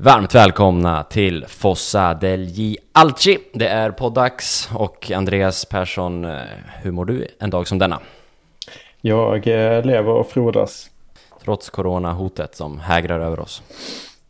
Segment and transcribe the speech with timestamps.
[0.00, 3.38] Varmt välkomna till Fossa degli Alci.
[3.52, 6.40] Det är poddags och Andreas Persson, eh,
[6.82, 8.00] hur mår du en dag som denna?
[9.00, 10.90] Jag eh, lever och frodas.
[11.44, 13.62] Trots coronahotet som hägrar över oss.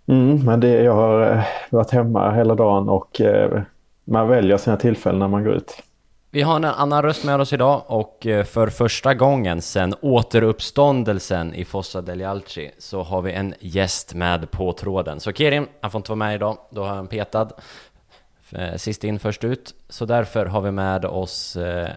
[0.07, 3.21] Mm, men det, jag har eh, varit hemma hela dagen och
[4.05, 5.83] man väljer sina tillfällen när man går ut.
[6.31, 11.55] Vi har en annan röst med oss idag och eh, för första gången sedan återuppståndelsen
[11.55, 15.21] i Fossa degli Alci så har vi en gäst med på tråden.
[15.21, 17.49] Så Kerim, han får inte vara med idag, då har han petad.
[18.53, 19.75] Eh, sist in, först ut.
[19.89, 21.91] Så därför har vi med oss, eh,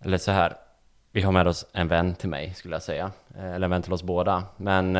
[0.00, 0.56] eller så här,
[1.12, 3.92] vi har med oss en vän till mig skulle jag säga, eller en vän till
[3.92, 4.42] oss båda.
[4.56, 4.94] Men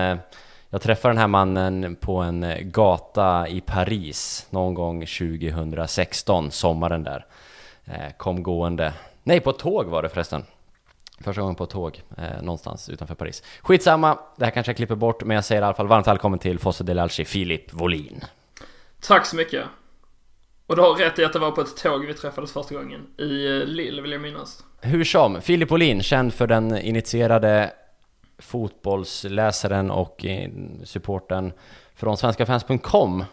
[0.71, 7.27] jag träffade den här mannen på en gata i Paris någon gång 2016, sommaren där.
[7.91, 8.93] Eh, kom gående.
[9.23, 10.45] Nej, på tåg var det förresten.
[11.21, 13.43] Första gången på tåg eh, någonstans utanför Paris.
[13.63, 16.39] Skitsamma, det här kanske jag klipper bort, men jag säger i alla fall varmt välkommen
[16.39, 18.25] till Fosse del Alci, Filip Volin.
[19.01, 19.65] Tack så mycket.
[20.67, 23.07] Och du har rätt i att det var på ett tåg vi träffades första gången.
[23.19, 24.65] I eh, Lille vill jag minnas.
[24.81, 27.73] Hur som, Filip Volin, känd för den initierade
[28.39, 30.51] fotbollsläsaren och eh,
[30.85, 31.53] supporten
[31.95, 33.25] från svenskafans.com.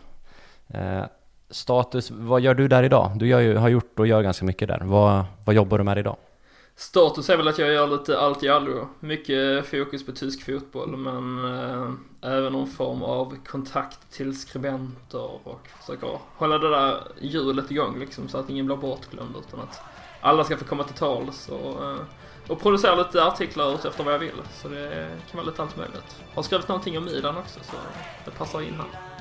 [1.49, 3.11] Status, vad gör du där idag?
[3.15, 4.81] Du ju, har gjort och gör ganska mycket där.
[4.83, 6.17] Vad, vad jobbar du med idag?
[6.77, 8.87] Status är väl att jag gör lite allt i allo.
[8.99, 15.67] Mycket fokus på tysk fotboll men eh, även någon form av kontakt till skribenter och
[15.79, 19.81] försöker hålla det där hjulet igång liksom så att ingen blir bortglömd utan att
[20.21, 21.97] alla ska få komma till tals och, eh,
[22.47, 24.41] och producera lite artiklar ut efter vad jag vill.
[24.53, 26.21] Så det kan vara lite allt möjligt.
[26.33, 27.75] Har skrivit någonting om Milan också så
[28.25, 29.15] det passar in här.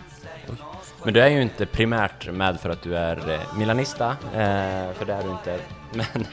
[1.05, 5.05] Men du är ju inte primärt med för att du är eh, Milanista, eh, för
[5.07, 5.59] det är du inte.
[5.93, 6.27] Men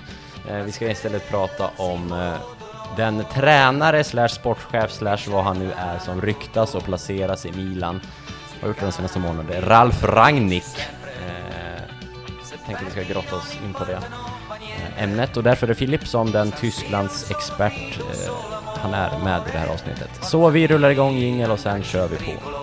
[0.50, 2.34] eh, vi ska istället prata om
[2.98, 8.02] den tränare slash sportchef slash vad han nu är som ryktas och placeras i Milan.
[8.62, 9.68] Har gjort det de senaste månaderna.
[9.68, 10.88] Ralf Rangnick.
[12.52, 14.00] Jag tänkte vi ska grotta oss in på det
[14.98, 18.00] ämnet och därför är Filip som den Tysklands expert
[18.82, 20.10] han är med i det här avsnittet.
[20.22, 22.61] Så vi rullar igång jingel och sen kör vi på.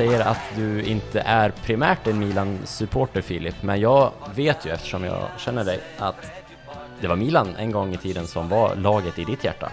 [0.00, 5.28] Säger att du inte är primärt en Milan-supporter Filip, men jag vet ju eftersom jag
[5.38, 6.30] känner dig att
[7.00, 9.72] det var Milan en gång i tiden som var laget i ditt hjärta.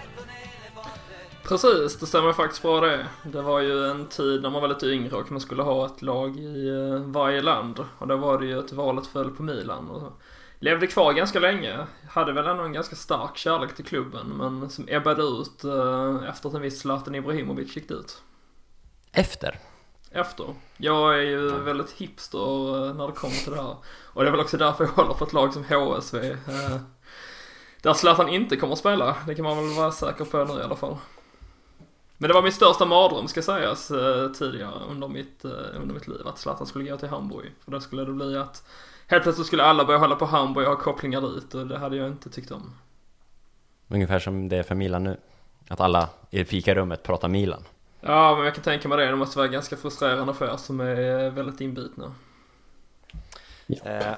[1.44, 3.06] Precis, det stämmer faktiskt bra det.
[3.24, 6.02] Det var ju en tid när man var lite yngre och man skulle ha ett
[6.02, 7.80] lag i eh, varje land.
[7.98, 9.90] Och då var det ju att valet föll på Milan.
[9.90, 10.22] Och
[10.60, 11.78] levde kvar ganska länge.
[12.10, 16.50] Hade väl ändå en ganska stark kärlek till klubben, men som ebbade ut eh, efter
[16.50, 18.22] att en viss Zlatan Ibrahimovic gick ut.
[19.12, 19.60] Efter?
[20.18, 20.46] Efter.
[20.78, 23.76] Jag är ju väldigt hipster eh, när det kommer till det här.
[24.04, 26.32] Och det är väl också därför jag håller på ett lag som HSV.
[26.32, 26.78] Eh,
[27.82, 30.64] där Zlatan inte kommer att spela, det kan man väl vara säker på nu i
[30.64, 30.98] alla fall.
[32.18, 35.46] Men det var min största mardröm ska sägas eh, tidigare under mitt,
[35.76, 37.52] under mitt liv, att Zlatan skulle gå till Hamburg.
[37.64, 38.64] För då skulle det bli att
[39.08, 41.96] helt plötsligt skulle alla börja hålla på Hamburg och ha kopplingar dit och det hade
[41.96, 42.74] jag inte tyckt om.
[43.88, 45.18] Ungefär som det är för Milan nu.
[45.68, 47.64] Att alla i fikarummet pratar Milan.
[48.08, 49.06] Ja, men jag kan tänka mig det.
[49.06, 52.14] Det måste vara ganska frustrerande för er som är väldigt inbitna.
[53.68, 53.78] Ja.
[53.86, 54.14] Eh,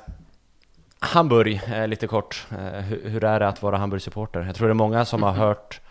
[0.99, 2.47] Hamburg, eh, lite kort.
[2.51, 4.41] Eh, hur, hur, är det att vara Hamburg-supporter?
[4.41, 5.81] Jag tror det är många som har hört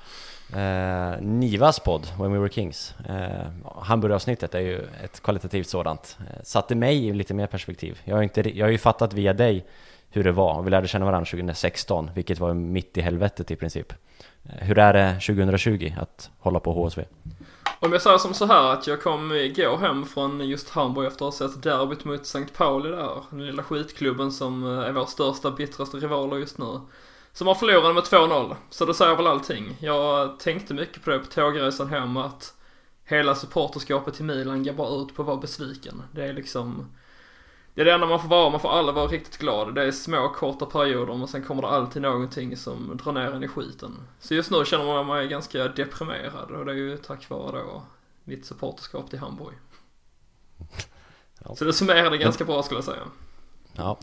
[0.53, 2.95] eh, Nivas podd, When We Were Kings.
[3.09, 3.47] Eh,
[3.83, 6.19] Hamburg-avsnittet är ju ett kvalitativt sådant.
[6.21, 8.01] Eh, satte mig i lite mer perspektiv.
[8.05, 9.67] Jag har, inte, jag har ju fattat via dig
[10.11, 10.63] hur det var.
[10.63, 13.93] Vi lärde känna varandra 2016, vilket var mitt i helvetet i princip.
[14.43, 17.05] Hur är det 2020 att hålla på HSV?
[17.81, 21.29] Om jag säger som så här att jag kom igår hem från just Hamburg efter
[21.29, 22.47] att ha sett derbyt mot St.
[22.57, 23.23] Pauli där.
[23.31, 26.81] Den lilla skitklubben som eh, är vår största, bittraste rivaler just nu.
[27.33, 28.57] Som har förlorat med 2-0.
[28.71, 29.77] Så det säger väl allting.
[29.81, 32.55] Jag tänkte mycket på det på tågresan hem att
[33.05, 36.03] hela supporterskapet till Milan går bara ut på att vara besviken.
[36.13, 36.87] Det är liksom
[37.79, 39.75] det är det enda man får vara, man får aldrig vara riktigt glad.
[39.75, 43.45] Det är små korta perioder men sen kommer det alltid någonting som drar ner en
[43.45, 43.97] i skiten.
[44.21, 47.83] Så just nu känner man mig ganska deprimerad och det är ju tack vare då
[48.25, 49.55] mitt supporterskap till Hamburg.
[51.45, 51.55] Ja.
[51.55, 53.03] Så det summerar det ganska bra skulle jag säga.
[53.73, 53.99] Ja.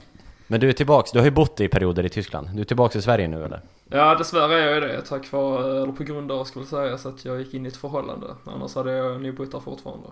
[0.48, 2.50] Men du är tillbaks, du har ju bott i perioder i Tyskland.
[2.54, 3.62] Du är tillbaks i Sverige nu eller?
[3.89, 7.10] Ja, dessvärre är jag det tack vare, eller på grund av skulle jag säga, så
[7.10, 8.28] att jag gick in i ett förhållande.
[8.45, 10.07] Annars hade jag nog bott där fortfarande.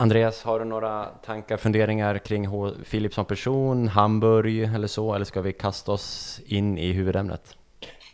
[0.00, 2.48] Andreas, har du några tankar, funderingar kring
[2.84, 5.14] Filip som person, Hamburg eller så?
[5.14, 7.56] Eller ska vi kasta oss in i huvudämnet?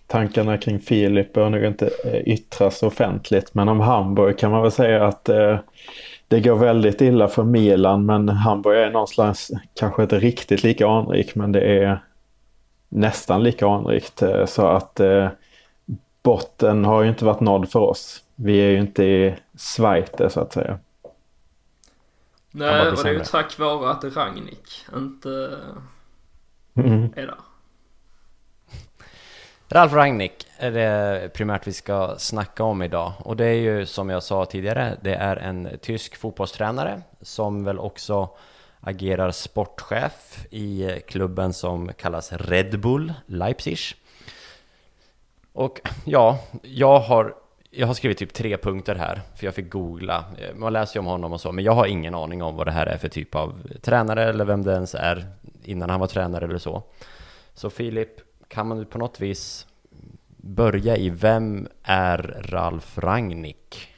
[0.06, 4.70] Tankarna kring Filip bör nog inte eh, yttras offentligt, men om Hamburg kan man väl
[4.70, 5.58] säga att eh,
[6.28, 11.34] det går väldigt illa för Milan, men Hamburg är någonstans kanske inte riktigt lika anrik,
[11.34, 11.98] men det är
[12.88, 14.22] nästan lika anrikt.
[14.22, 15.28] Eh, så att eh,
[16.22, 18.22] botten har ju inte varit nådd för oss.
[18.34, 20.78] Vi är ju inte i Schweiz så att säga.
[22.56, 25.58] Nej, och det är ju tack vare att Ragnik inte
[26.74, 27.12] mm.
[27.16, 27.38] är där.
[29.68, 34.10] Ralf Ragnik är det primärt vi ska snacka om idag och det är ju som
[34.10, 38.28] jag sa tidigare, det är en tysk fotbollstränare som väl också
[38.80, 43.78] agerar sportchef i klubben som kallas Red Bull Leipzig.
[45.52, 47.34] Och ja, jag har,
[47.76, 50.24] jag har skrivit typ tre punkter här, för jag fick googla.
[50.38, 52.66] Eh, man läser ju om honom och så, men jag har ingen aning om vad
[52.66, 55.26] det här är för typ av tränare eller vem det ens är
[55.64, 56.82] innan han var tränare eller så.
[57.54, 58.10] Så Filip,
[58.48, 59.66] kan man på något vis
[60.36, 63.88] börja i vem är Ralf Rangnick?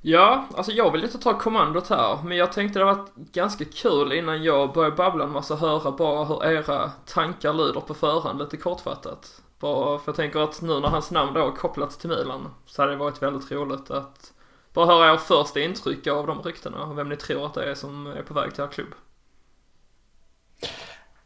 [0.00, 4.12] Ja, alltså jag vill inte ta kommandot här, men jag tänkte det var ganska kul
[4.12, 8.56] innan jag började babbla en massa höra bara hur era tankar lyder på förhand lite
[8.56, 9.42] kortfattat.
[9.64, 12.82] Bara för jag tänker att nu när hans namn då har kopplats till Milan så
[12.82, 14.32] hade det varit väldigt roligt att
[14.74, 17.74] bara höra er första intryck av de ryktena och vem ni tror att det är
[17.74, 18.88] som är på väg till er klubb.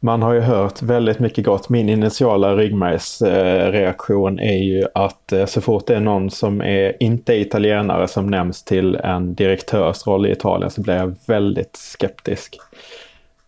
[0.00, 1.68] Man har ju hört väldigt mycket gott.
[1.68, 7.34] Min initiala ryggmärgsreaktion är ju att eh, så fort det är någon som är inte
[7.34, 12.58] italienare som nämns till en direktörsroll i Italien så blir jag väldigt skeptisk.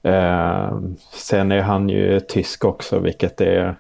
[0.03, 0.79] Eh,
[1.13, 3.77] sen är han ju tysk också vilket är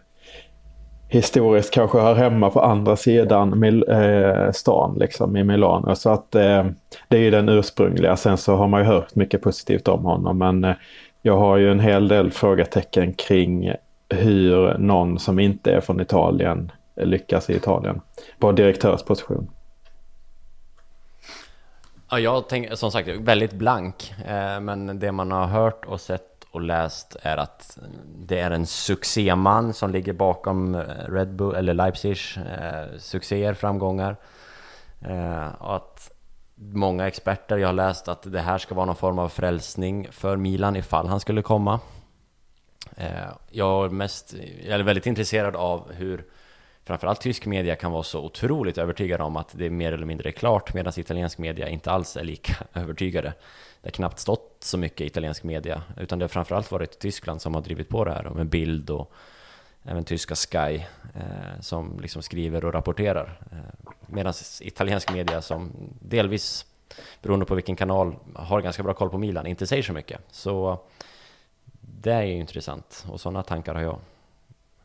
[1.10, 5.94] historiskt kanske hör hemma på andra sidan Mil eh, stan liksom i Milano.
[5.94, 6.66] Så att eh,
[7.08, 8.16] det är ju den ursprungliga.
[8.16, 10.74] Sen så har man ju hört mycket positivt om honom men eh,
[11.22, 13.72] jag har ju en hel del frågetecken kring
[14.08, 18.00] hur någon som inte är från Italien lyckas i Italien
[18.38, 19.50] på direktörsposition.
[22.10, 26.29] Ja, jag tänker som sagt väldigt blank, eh, men det man har hört och sett
[26.50, 27.78] och läst är att
[28.18, 34.16] det är en succéman som ligger bakom eh, Red Bull eller Leipzig eh, succéer, framgångar.
[35.00, 36.10] Eh, och att
[36.54, 40.36] många experter, jag har läst att det här ska vara någon form av frälsning för
[40.36, 41.80] Milan ifall han skulle komma.
[42.96, 43.10] Eh,
[43.50, 46.24] jag är, mest, jag är väldigt intresserad av hur
[46.84, 50.32] framförallt tysk media kan vara så otroligt övertygade om att det är mer eller mindre
[50.32, 53.32] klart medan italiensk media inte alls är lika övertygade.
[53.80, 57.54] Det har knappt stått så mycket italiensk media utan det har framförallt varit Tyskland som
[57.54, 59.12] har drivit på det här med bild och
[59.82, 60.82] även tyska Sky
[61.14, 63.40] eh, som liksom skriver och rapporterar.
[63.52, 66.66] Eh, Medan italiensk media som delvis,
[67.22, 70.20] beroende på vilken kanal, har ganska bra koll på Milan, inte säger så mycket.
[70.30, 70.80] Så
[71.80, 74.00] det är ju intressant och sådana tankar har jag.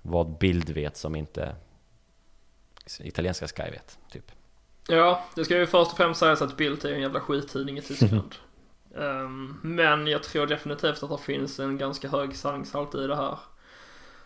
[0.02, 1.56] Vad bild vet som inte
[3.00, 4.32] italienska Sky vet, typ.
[4.88, 7.82] Ja, det ska ju först och främst sägas att Bild är en jävla skittidning i
[7.82, 8.36] Tyskland
[8.96, 13.38] um, men jag tror definitivt att det finns en ganska hög sanningshalt i det här.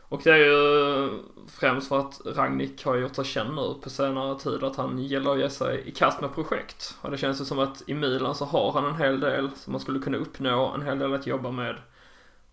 [0.10, 1.10] Och det är ju
[1.48, 5.32] främst för att Ragnik har gjort sig känd nu på senare tid att han gillar
[5.32, 6.98] att ge sig i kast med projekt.
[7.02, 9.72] Och det känns ju som att i Milan så har han en hel del som
[9.72, 11.76] man skulle kunna uppnå, en hel del att jobba med.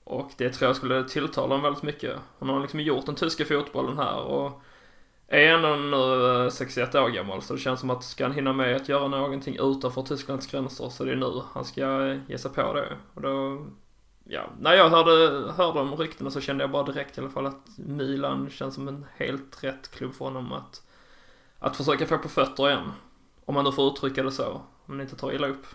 [0.04, 2.16] Och det tror jag skulle tilltala honom väldigt mycket.
[2.38, 4.62] Han har liksom gjort den tyska fotbollen här och
[5.28, 8.76] är ändå nu 61 år gammal så det känns som att ska han hinna med
[8.76, 12.72] att göra någonting utanför Tysklands gränser så det är nu han ska ge sig på
[12.72, 12.96] det.
[13.14, 13.66] Och då
[14.24, 17.46] ja, när jag hörde, hörde om ryktena så kände jag bara direkt i alla fall
[17.46, 20.82] att Milan känns som en helt rätt klubb för honom att,
[21.58, 22.92] att försöka få på fötter igen.
[23.44, 25.66] Om man nu får uttrycka det så, om man inte tar illa upp.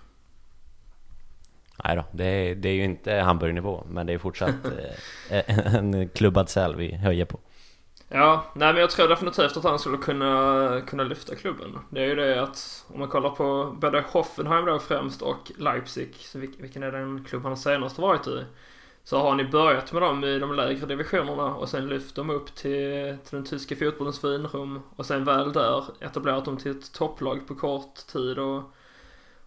[1.83, 4.55] Nej då, det är, det är ju inte Hamburg-nivå, men det är fortsatt
[5.29, 7.39] eh, en klubbad säl vi höjer på.
[8.13, 11.79] Ja, nej men jag tror definitivt att han skulle kunna, kunna lyfta klubben.
[11.89, 16.15] Det är ju det att om man kollar på både Hoffenheim då främst och Leipzig,
[16.15, 18.45] så vilken är den klubb han senast varit i?
[19.03, 22.55] Så har ni börjat med dem i de lägre divisionerna och sen lyft dem upp
[22.55, 27.47] till, till den tyska fotbollens finrum och sen väl där etablerat dem till ett topplag
[27.47, 28.63] på kort tid och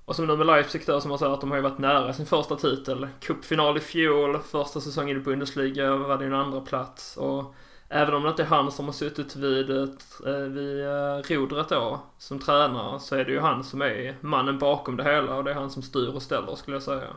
[0.04, 2.12] och som nu med Leipzig då som man säger att de har ju varit nära
[2.12, 3.08] sin första titel.
[3.20, 7.54] Cupfinal i fjol, första säsongen i Bundesliga var det en andra plats och
[7.96, 11.68] Även om det inte är han som har suttit vid, ett, eh, vid eh, rodret
[11.68, 15.44] då som tränare så är det ju han som är mannen bakom det hela och
[15.44, 17.08] det är han som styr och ställer skulle jag säga.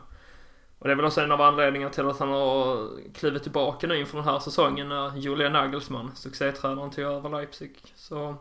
[0.78, 3.98] Och det är väl också en av anledningarna till att han har klivit tillbaka nu
[3.98, 7.76] inför den här säsongen när Julian Nagelsmann, succétränaren, tog över Leipzig.
[7.94, 8.36] Så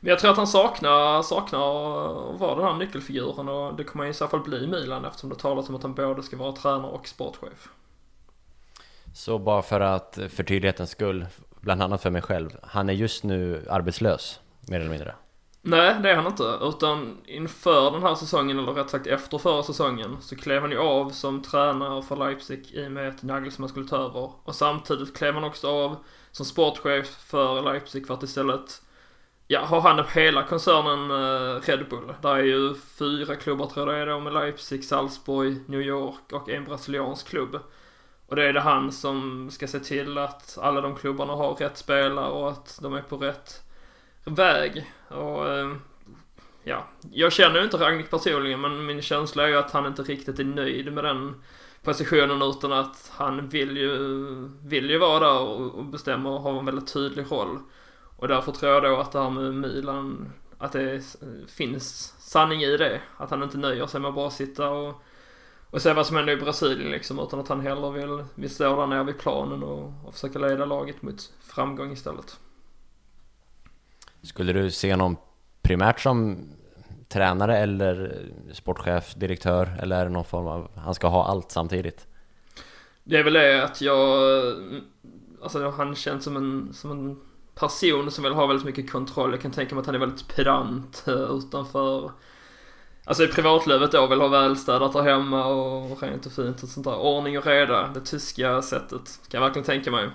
[0.00, 4.04] men jag tror att han saknar, saknar att vara den här nyckelfiguren och det kommer
[4.04, 6.36] han i så fall bli i Milan eftersom det talas om att han både ska
[6.36, 7.68] vara tränare och sportchef.
[9.14, 11.26] Så bara för att för tydlighetens skull,
[11.60, 15.14] bland annat för mig själv, han är just nu arbetslös, mer eller mindre?
[15.62, 16.58] Nej, det är han inte.
[16.62, 20.78] Utan inför den här säsongen, eller rätt sagt efter förra säsongen, så klev han ju
[20.78, 24.30] av som tränare för Leipzig i och med att Nagelsmann skulle ta över.
[24.44, 25.96] Och samtidigt klev han också av
[26.30, 28.82] som sportchef för Leipzig för att istället
[29.48, 32.14] ja, ha hand om hela koncernen eh, Red Bull.
[32.22, 36.32] Där är ju fyra klubbar tror jag det är då med Leipzig, Salzburg, New York
[36.32, 37.60] och en brasiliansk klubb.
[38.26, 41.76] Och det är det han som ska se till att alla de klubbarna har rätt
[41.76, 43.62] spelare och att de är på rätt
[44.24, 44.92] väg.
[45.08, 45.76] Och eh,
[46.64, 50.02] ja, jag känner ju inte Ragnik personligen men min känsla är ju att han inte
[50.02, 51.42] riktigt är nöjd med den
[51.82, 53.96] positionen utan att han vill ju,
[54.62, 57.58] vill ju vara där och bestämma och ha en väldigt tydlig roll.
[58.16, 61.16] Och därför tror jag då att det här med Milan, att det
[61.48, 63.00] finns sanning i det.
[63.16, 65.02] Att han inte nöjer sig med att bara sitta och,
[65.74, 67.18] och se vad som händer i Brasilien liksom.
[67.18, 70.64] Utan att han hellre vill, vill stå där nere vid planen och, och försöka leda
[70.64, 72.38] laget mot framgång istället.
[74.22, 75.16] Skulle du se någon
[75.62, 76.38] primärt som
[77.08, 82.06] tränare eller sportchef, direktör eller är det någon form av, han ska ha allt samtidigt?
[83.04, 84.18] Det är väl det att jag,
[85.42, 87.20] alltså han känns som en, som en
[87.54, 89.30] person som vill ha väldigt mycket kontroll.
[89.30, 92.10] Jag kan tänka mig att han är väldigt pedant eh, utanför
[93.04, 96.86] Alltså i privatlivet då vill ha välstädat där hemma och rent och fint och sånt
[96.86, 96.98] där.
[96.98, 99.20] Ordning och reda, det tyska sättet.
[99.28, 100.10] Kan jag verkligen tänka mig.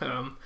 [0.00, 0.36] Um,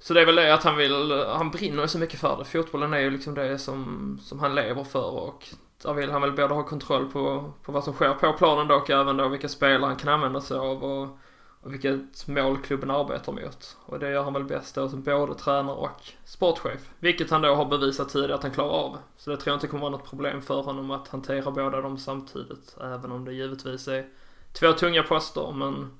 [0.00, 2.44] så det är väl det att han vill, han brinner så mycket för det.
[2.44, 5.48] Fotbollen är ju liksom det som, som han lever för och
[5.82, 8.74] där vill han väl både ha kontroll på, på vad som sker på planen då
[8.74, 11.18] och även då vilka spelare han kan använda sig av och
[11.62, 13.76] och vilket mål klubben arbetar mot.
[13.86, 16.90] Och det gör han väl bäst då som både tränare och sportchef.
[16.98, 18.98] Vilket han då har bevisat tidigare att han klarar av.
[19.16, 21.98] Så det tror jag inte kommer vara något problem för honom att hantera båda dem
[21.98, 22.76] samtidigt.
[22.80, 24.08] Även om det givetvis är
[24.52, 25.90] två tunga poster men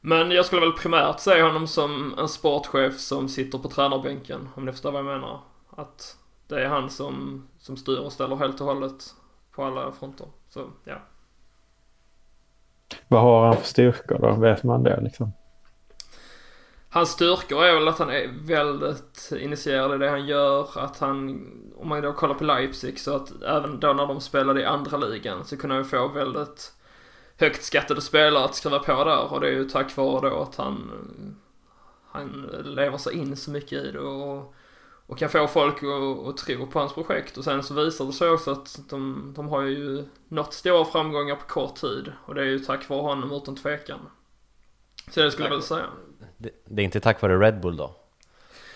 [0.00, 4.64] men jag skulle väl primärt se honom som en sportchef som sitter på tränarbänken, om
[4.64, 5.40] ni förstår vad jag menar.
[5.70, 6.16] Att
[6.48, 9.14] det är han som, som styr och ställer helt och hållet
[9.52, 10.26] på alla fronter.
[10.48, 10.98] Så, ja.
[13.08, 14.32] Vad har han för styrkor då?
[14.32, 15.32] Vet man det liksom?
[16.92, 20.78] Hans styrkor är väl att han är väldigt initierad i det han gör.
[20.78, 24.60] Att han, om man då kollar på Leipzig, så att även då när de spelade
[24.60, 26.72] i andra ligan så kunde han få väldigt
[27.38, 29.32] högt skattade spelare att skriva på där.
[29.32, 30.90] Och det är ju tack vare då att han,
[32.10, 34.54] han lever sig in så mycket i det och
[35.10, 37.36] och kan få folk att, att tro på hans projekt.
[37.36, 41.36] Och sen så visar det sig också att de, de har ju nått stora framgångar
[41.36, 42.12] på kort tid.
[42.24, 43.98] Och det är ju tack vare honom utan tvekan.
[45.10, 45.86] Så det skulle jag väl säga.
[46.36, 47.96] Det, det, är inte tack vare Red Bull då?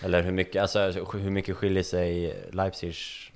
[0.01, 3.31] Eller hur mycket, alltså, hur mycket skiljer sig Leipzigs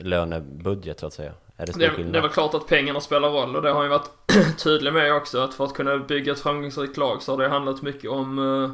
[0.00, 1.32] lönebudget så att säga?
[1.56, 3.84] Är det, det, det är väl klart att pengarna spelar roll och det har han
[3.84, 4.10] ju varit
[4.64, 7.82] tydlig med också att för att kunna bygga ett framgångsrikt lag så har det handlat
[7.82, 8.70] mycket om uh,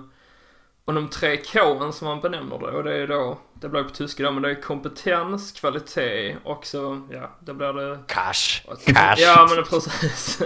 [0.88, 3.90] och de tre K som man benämner det och det är då, det blir på
[3.90, 7.98] tyska då, men det är kompetens, kvalitet och så, ja, då blir det...
[8.06, 8.62] Cash!
[8.86, 9.16] Cash!
[9.18, 10.42] Ja men precis.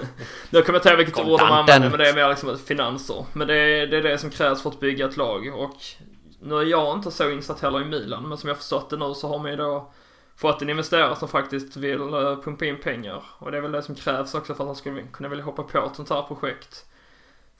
[0.50, 3.26] Nu kommer jag inte ihåg vilket ord de använder men det är mer liksom finanser.
[3.32, 5.76] Men det är, det är det som krävs för att bygga ett lag och
[6.40, 9.14] nu är jag inte så insatt heller i Milan men som jag förstått det nu
[9.14, 9.92] så har man ju då
[10.36, 13.24] fått en investerare som faktiskt vill uh, pumpa in pengar.
[13.38, 15.62] Och det är väl det som krävs också för att han skulle kunna vilja hoppa
[15.62, 16.86] på ett sånt här projekt.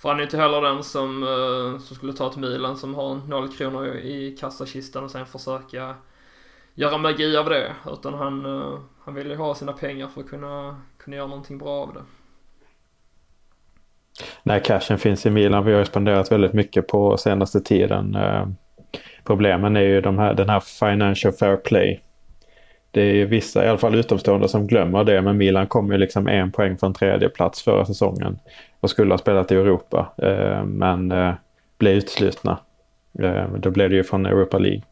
[0.03, 3.15] För han är inte heller den som, uh, som skulle ta till Milan som har
[3.15, 5.95] noll kronor i kassakistan och sen försöka
[6.75, 7.73] göra magi av det.
[7.93, 11.59] Utan han, uh, han vill ju ha sina pengar för att kunna, kunna göra någonting
[11.59, 12.03] bra av det.
[14.43, 15.65] Nej, cashen finns i Milan.
[15.65, 18.17] Vi har ju spenderat väldigt mycket på senaste tiden.
[18.17, 18.49] Uh,
[19.25, 22.01] problemen är ju de här, den här financial fair play
[22.93, 25.23] det är vissa, i alla fall utomstående, som glömmer det.
[25.23, 28.39] Men Milan kom ju liksom en poäng från tredje plats förra säsongen
[28.81, 30.13] och skulle ha spelat i Europa.
[30.17, 31.35] Eh, men eh,
[31.79, 32.59] blev utslutna.
[33.19, 34.83] Eh, då blev det ju från Europa League.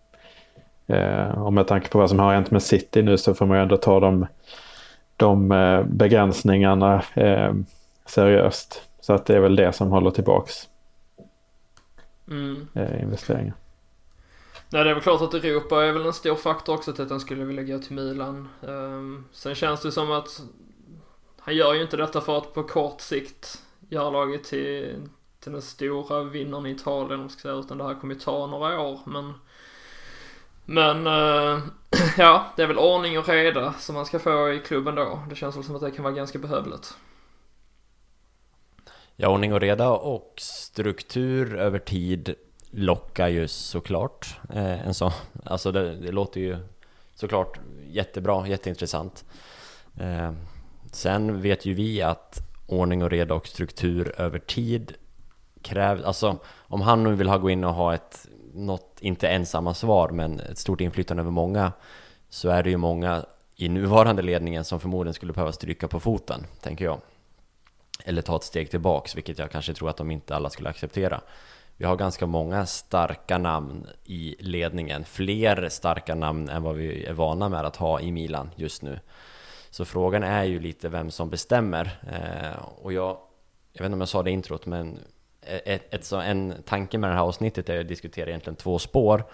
[0.87, 3.57] Eh, och med tanke på vad som har hänt med City nu så får man
[3.57, 4.27] ju ändå ta de,
[5.17, 7.53] de eh, begränsningarna eh,
[8.07, 8.83] seriöst.
[9.01, 10.69] Så att det är väl det som håller tillbaks
[12.31, 12.69] mm.
[12.75, 13.55] Eh, investeringar.
[14.73, 17.11] Nej det är väl klart att Europa är väl en stor faktor också till att
[17.11, 18.49] han skulle vilja gå till Milan.
[18.69, 20.43] Ehm, sen känns det som att
[21.41, 24.97] han gör ju inte detta för att på kort sikt göra laget till,
[25.41, 28.47] till den stora vinnaren i Italien, om ska säga, utan det här kommer ju ta
[28.47, 29.01] några år.
[29.07, 29.33] Men,
[30.65, 31.63] men eh,
[32.19, 35.23] ja, det är väl ordning och reda som man ska få i klubben då.
[35.29, 36.95] Det känns väl som att det kan vara ganska behövligt.
[39.17, 42.35] Ja, ordning och reda och struktur över tid
[42.71, 45.13] lockar ju såklart eh, en sån.
[45.45, 46.57] Alltså det, det, låter ju
[47.15, 49.25] såklart jättebra, jätteintressant.
[50.01, 50.33] Eh,
[50.93, 54.93] sen vet ju vi att ordning och reda och struktur över tid
[55.63, 59.75] krävs, alltså om han nu vill ha gå in och ha ett, något, inte ensamma
[59.75, 61.73] svar, men ett stort inflytande över många,
[62.29, 63.25] så är det ju många
[63.57, 67.01] i nuvarande ledningen som förmodligen skulle behöva stryka på foten, tänker jag.
[68.05, 71.21] Eller ta ett steg tillbaks, vilket jag kanske tror att de inte alla skulle acceptera.
[71.81, 77.13] Vi har ganska många starka namn i ledningen, fler starka namn än vad vi är
[77.13, 78.99] vana med att ha i Milan just nu.
[79.71, 82.01] Så frågan är ju lite vem som bestämmer.
[82.13, 83.19] Eh, och jag,
[83.73, 84.99] jag vet inte om jag sa det i introt, men
[85.41, 89.25] ett, ett, så en tanke med det här avsnittet är att diskutera egentligen två spår.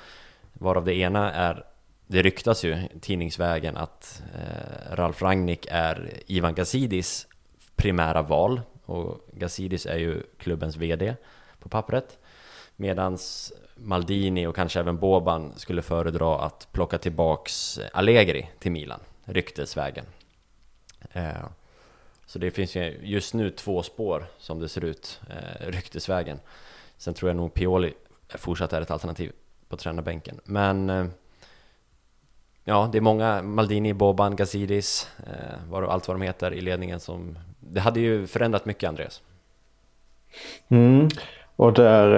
[0.52, 1.64] Varav det ena är,
[2.06, 7.26] det ryktas ju tidningsvägen att eh, Ralf Rangnick är Ivan Gazidis
[7.76, 8.60] primära val.
[8.84, 11.14] Och Gazidis är ju klubbens VD
[11.58, 12.18] på pappret.
[12.76, 20.04] Medans Maldini och kanske även Boban skulle föredra att plocka tillbaks Allegri till Milan, ryktesvägen.
[21.12, 21.46] Eh,
[22.26, 26.40] så det finns ju just nu två spår som det ser ut, eh, ryktesvägen.
[26.96, 27.94] Sen tror jag nog Pioli
[28.28, 29.32] fortsatt är ett alternativ
[29.68, 30.40] på tränarbänken.
[30.44, 31.06] Men eh,
[32.64, 35.10] ja, det är många, Maldini, Boban, Gazidis,
[35.68, 37.38] var, allt vad de heter i ledningen som...
[37.60, 39.22] Det hade ju förändrat mycket, Andreas.
[40.68, 41.08] Mm.
[41.56, 42.08] Och där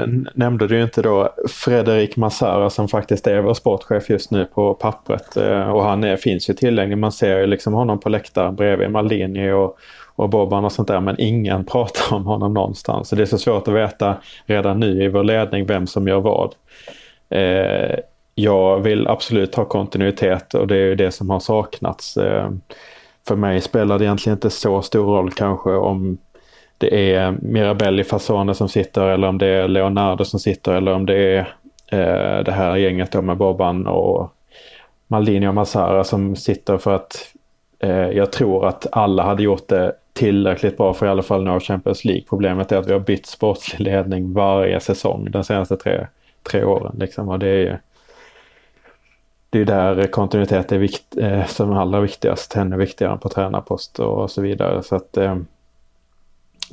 [0.00, 4.74] eh, nämnde du inte då Fredrik Massara som faktiskt är vår sportchef just nu på
[4.74, 5.36] pappret.
[5.36, 6.98] Eh, och han är, finns ju tillgänglig.
[6.98, 9.78] Man ser ju liksom honom på läktaren bredvid Maldini och,
[10.16, 11.00] och Boban och sånt där.
[11.00, 13.08] Men ingen pratar om honom någonstans.
[13.08, 16.20] Så det är så svårt att veta redan nu i vår ledning vem som gör
[16.20, 16.54] vad.
[17.30, 17.98] Eh,
[18.34, 22.16] jag vill absolut ha kontinuitet och det är ju det som har saknats.
[22.16, 22.50] Eh,
[23.28, 26.18] för mig spelar det egentligen inte så stor roll kanske om
[26.78, 31.06] det är Mirabelli Fasone som sitter eller om det är Leonardo som sitter eller om
[31.06, 31.38] det är
[31.86, 34.32] eh, det här gänget då med Boban och
[35.06, 37.32] Maldini och Massara som sitter för att
[37.78, 41.60] eh, jag tror att alla hade gjort det tillräckligt bra för i alla fall nå
[41.60, 42.24] Champions League.
[42.28, 46.06] Problemet är att vi har bytt sportslig ledning varje säsong de senaste tre,
[46.42, 46.96] tre åren.
[46.98, 47.28] Liksom.
[47.28, 47.80] Och det är
[49.50, 53.98] det är där kontinuitet är vikt, eh, som allra viktigast, ännu viktigare än på tränarpost
[53.98, 54.82] och så vidare.
[54.82, 55.36] Så att eh,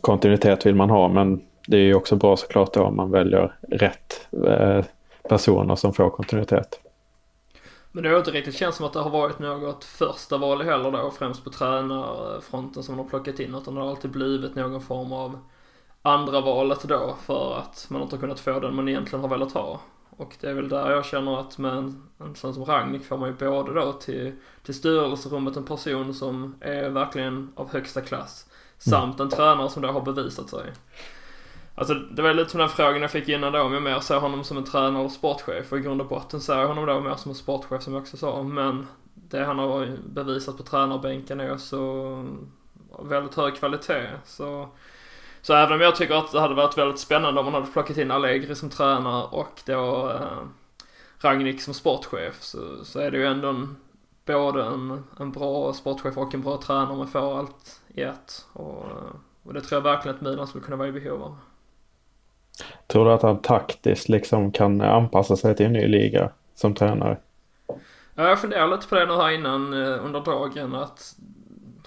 [0.02, 3.56] kontinuitet vill man ha men det är ju också bra såklart då om man väljer
[3.62, 4.86] rätt eh,
[5.30, 6.80] personer som får kontinuitet.
[7.92, 10.92] Men det har inte riktigt känts som att det har varit något första val heller
[10.92, 14.82] då, främst på tränarfronten som man har plockat in, utan det har alltid blivit någon
[14.82, 15.40] form av
[16.02, 19.52] andra valet då för att man inte har kunnat få den man egentligen har velat
[19.52, 19.80] ha.
[20.18, 23.18] Och det är väl där jag känner att med en, en sån som Ragnik får
[23.18, 24.32] man ju både då till,
[24.64, 28.46] till styrelserummet en person som är verkligen av högsta klass
[28.90, 30.74] Samt en tränare som då har bevisat sig.
[31.76, 34.18] Alltså det var lite som den frågan jag fick innan då om jag mer ser
[34.18, 35.72] honom som en tränare eller sportchef.
[35.72, 38.02] Och i grund och botten ser jag honom då mer som en sportchef som jag
[38.02, 38.44] också sa.
[38.44, 42.26] Men det han har bevisat på tränarbänken är så
[43.00, 44.10] väldigt hög kvalitet.
[44.26, 44.70] Så,
[45.42, 47.98] så även om jag tycker att det hade varit väldigt spännande om man hade plockat
[47.98, 50.48] in Allegri som tränare och då eh,
[51.20, 53.76] Ragnik som sportchef så, så är det ju ändå en,
[54.26, 58.46] både en, en bra sportchef och en bra tränare man får allt i ett.
[58.54, 58.86] Och,
[59.44, 61.38] och det tror jag verkligen att Milan skulle kunna vara i behov av.
[62.88, 67.18] Tror du att han taktiskt liksom kan anpassa sig till en ny liga som tränare?
[68.16, 71.16] Ja, jag funderar lite på det nu här innan eh, under dagen att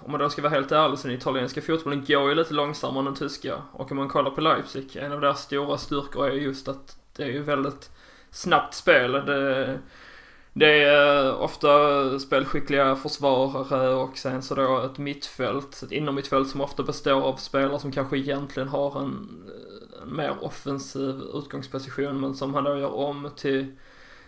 [0.00, 2.98] om man då ska vara helt ärlig så den italienska fotbollen går ju lite långsammare
[2.98, 3.62] än den tyska.
[3.72, 7.22] Och om man kollar på Leipzig, en av deras stora styrkor är just att det
[7.22, 7.90] är ju väldigt
[8.30, 9.12] snabbt spel.
[9.12, 9.78] Det,
[10.58, 11.68] det är eh, ofta
[12.18, 17.78] spelskickliga försvarare och sen så då ett mittfält, ett innermittfält som ofta består av spelare
[17.78, 22.94] som kanske egentligen har en, eh, en mer offensiv utgångsposition men som han då gör
[22.94, 23.76] om till,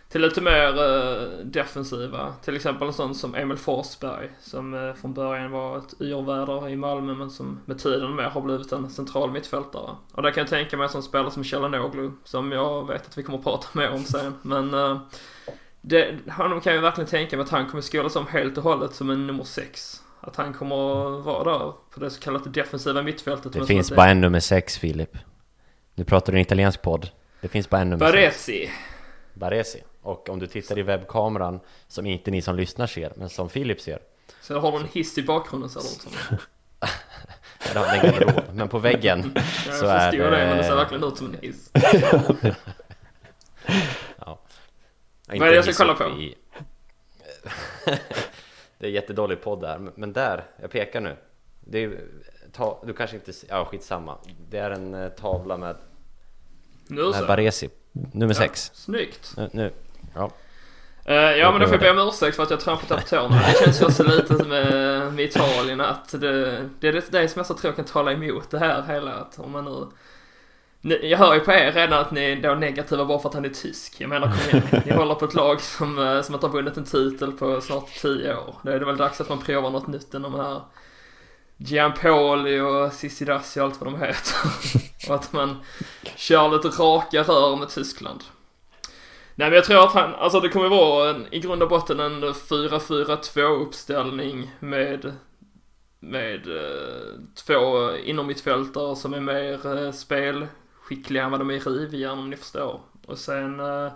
[0.09, 2.35] till lite mer uh, defensiva.
[2.43, 6.77] Till exempel en sån som Emil Forsberg som uh, från början var ett yrväder i
[6.77, 9.97] Malmö men som med tiden mer har blivit en central mittfältare.
[10.13, 13.19] Och där kan jag tänka mig en sån spelare som Kjellanoglu som jag vet att
[13.19, 14.35] vi kommer att prata mer om sen.
[14.43, 14.99] Men uh,
[15.81, 18.95] det, honom kan jag verkligen tänka mig att han kommer skolas om helt och hållet
[18.95, 20.03] som en nummer sex.
[20.21, 20.75] Att han kommer
[21.19, 23.53] att vara där på det så kallade defensiva mittfältet.
[23.53, 25.17] Det finns bara en nummer sex, Filip.
[25.95, 27.11] Nu pratar du en italiensk podd.
[27.41, 28.61] Det finns bara en nummer Baresi.
[28.61, 28.73] sex.
[29.35, 29.83] Baresi.
[30.03, 33.81] Och om du tittar i webbkameran, som inte ni som lyssnar ser, men som Filip
[33.81, 33.99] ser.
[34.41, 36.13] Så har du en hiss i bakgrunden det ut som.
[37.75, 39.39] har en garderob, men på väggen
[39.81, 40.17] så är det...
[40.17, 41.71] Jag det, men det ser verkligen ut som en hiss.
[45.29, 46.05] Vad är det jag ska kolla på?
[46.05, 46.35] I...
[48.79, 51.17] det är jättedålig podd där, men där, jag pekar nu.
[51.61, 52.01] Det är
[52.53, 54.19] ta, du kanske inte, ja skitsamma.
[54.51, 55.77] Det är en eh, tavla med,
[56.89, 57.27] Nu med så.
[57.27, 58.71] Baresi, nummer Ja, 6.
[58.75, 59.35] Snyggt.
[59.37, 59.73] Nu, nu,
[60.15, 60.31] ja.
[61.05, 63.37] Eh, ja men då får jag be om ursäkt för att jag trampat upp tårna.
[63.37, 67.39] Det känns ju också lite med, med Italien att det, det är det, det som
[67.39, 69.87] jag så tror kan tala emot det här hela att om man nu
[70.83, 73.45] jag hör ju på er redan att ni är då negativa bara för att han
[73.45, 73.95] är tysk.
[73.99, 76.77] Jag menar kom igen, ni håller på ett lag som, eh, som inte har vunnit
[76.77, 78.55] en titel på snart tio år.
[78.63, 80.61] Då är det väl dags att man provar något nytt än de här
[81.57, 84.37] Gianpoli och Sissidassi och allt vad de heter.
[85.09, 85.57] och att man
[86.17, 88.25] kör lite raka rör med Tyskland.
[89.35, 92.01] Nej men jag tror att han, alltså det kommer vara en, i grund och botten
[92.01, 95.13] en 4-4-2 uppställning med
[96.01, 99.93] med eh, två innermittfältare som är mer eh,
[100.89, 102.81] skickliga, än vad de är i rivjärn om ni förstår.
[103.07, 103.93] Och sen, eh,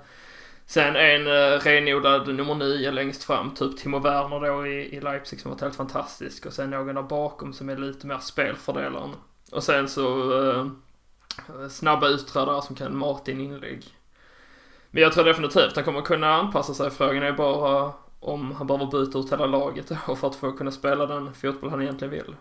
[0.66, 5.40] sen en eh, renodlad nummer nio längst fram, typ Timo Werner då i, i Leipzig
[5.40, 6.46] som varit helt fantastisk.
[6.46, 9.10] Och sen någon där bakom som är lite mer spelfördelaren.
[9.52, 10.66] Och sen så eh,
[11.68, 13.84] snabba yttrar som kan mata in inlägg.
[14.90, 16.90] Men jag tror definitivt han kommer kunna anpassa sig.
[16.90, 20.70] Frågan är bara om han behöver byta ut hela laget då för att få kunna
[20.70, 22.34] spela den fotboll han egentligen vill.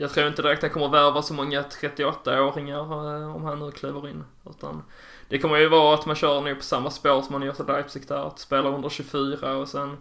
[0.00, 2.78] Jag tror inte direkt han kommer värva så många 38-åringar
[3.22, 4.24] eh, om han nu kliver in.
[4.50, 4.82] Utan
[5.28, 7.62] det kommer ju vara att man kör nu på samma spår som man gjort i
[7.62, 8.26] Leipzig där.
[8.26, 9.96] Att spela under 24 och sen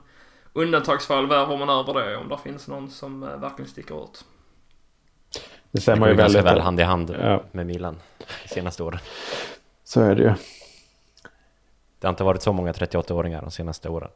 [0.53, 4.25] undantagsfall värvar man över det om det finns någon som eh, verkligen sticker ut.
[5.71, 7.43] Det ser Det man går ju väldigt väl hand i hand Ja.
[7.51, 7.99] med Milan
[8.43, 8.99] de senaste åren.
[9.83, 10.33] Så är det ju.
[11.99, 14.09] Det har inte varit så många 38-åringar de senaste åren.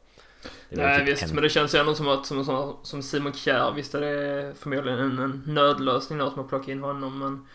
[0.69, 3.33] Nej typ visst, en- men det känns ju ändå som att, som, som, som Simon
[3.33, 7.47] Kjär, visst är det förmodligen en, en nödlösning då att man plockar in honom, men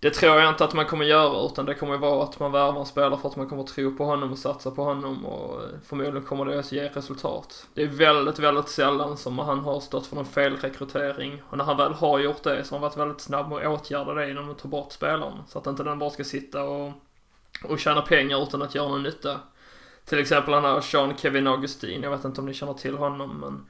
[0.00, 2.80] det tror jag inte att man kommer göra, utan det kommer vara att man värvar
[2.80, 5.68] en spelare för att man kommer tro på honom och satsa på honom och eh,
[5.86, 7.66] förmodligen kommer det också ge resultat.
[7.74, 11.76] Det är väldigt, väldigt sällan som han har stått för någon felrekrytering och när han
[11.76, 14.50] väl har gjort det så har han varit väldigt snabb med att åtgärda det genom
[14.50, 15.38] att ta bort spelaren.
[15.48, 16.92] Så att inte den bara ska sitta och,
[17.68, 19.40] och tjäna pengar utan att göra någon nytta.
[20.04, 23.40] Till exempel han här Jean Kevin Augustin, jag vet inte om ni känner till honom
[23.40, 23.66] men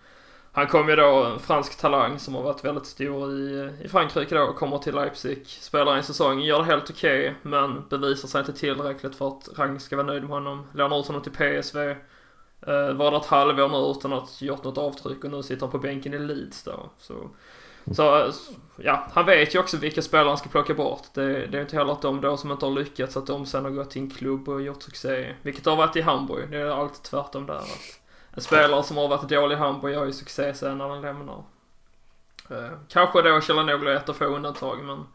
[0.53, 4.35] han kom ju då, en fransk talang som har varit väldigt stor i, i Frankrike
[4.35, 8.53] då, kommer till Leipzig, spelar en säsong, gör det helt okej men bevisar sig inte
[8.53, 10.66] tillräckligt för att Rang ska vara nöjd med honom.
[10.75, 11.90] Lånar ut honom till PSV,
[12.66, 15.70] eh, var där ett halvår nu utan att gjort något avtryck och nu sitter han
[15.70, 16.90] på bänken i Leeds då.
[16.99, 17.31] Så,
[17.92, 18.33] så
[18.77, 21.03] ja, han vet ju också vilka spelare han ska plocka bort.
[21.14, 23.47] Det, det är ju inte heller att de då som inte har lyckats att de
[23.47, 25.35] sen har gått till en klubb och gjort succé.
[25.42, 26.51] Vilket har varit i Hamburg.
[26.51, 27.55] Det är alltid tvärtom där.
[27.55, 31.01] Att en spelare som har varit dålig i Hamburg gör ju succé sen när den
[31.01, 31.44] lämnar.
[32.51, 35.07] Eh, kanske då Chalanoglu är ett av få undantag men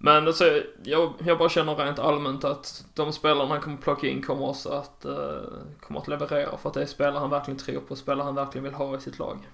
[0.00, 4.22] men alltså, jag, jag bara känner rent allmänt att de spelarna han kommer plocka in
[4.22, 5.38] kommer också att, uh,
[5.80, 8.64] kommer att leverera för att det är spelare han verkligen tror på, spelare han verkligen
[8.64, 9.48] vill ha i sitt lag.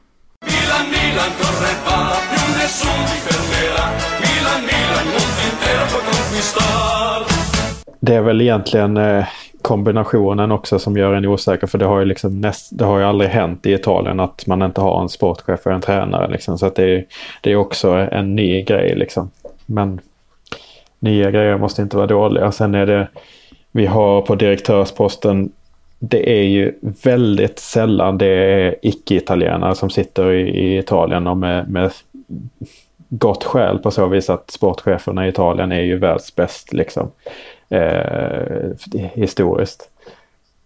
[0.75, 3.87] Milan, Milan corre correva, più nessuno ti fermerà.
[4.25, 7.25] Milan, Milan, mondo intero può conquistar.
[8.01, 9.27] Det är väl egentligen eh,
[9.63, 11.67] kombinationen också som gör en osäker.
[11.67, 14.63] För det har ju, liksom näst, det har ju aldrig hänt i Italien att man
[14.63, 16.31] inte har en sportchef och en tränare.
[16.31, 16.59] Liksom.
[16.59, 17.05] Så att det, är,
[17.41, 18.95] det är också en ny grej.
[18.95, 19.31] Liksom.
[19.67, 20.01] Men
[20.99, 22.53] nya grejer måste inte vara dåliga.
[22.53, 23.09] Sen är det,
[23.73, 25.53] vi har på direktörsposten,
[26.09, 31.71] det är ju väldigt sällan det är icke-italienare som sitter i, i Italien och med,
[31.71, 31.91] med
[33.09, 37.11] gott skäl på så vis att sportcheferna i Italien är ju världsbäst liksom.
[37.69, 38.71] Eh,
[39.15, 39.91] historiskt.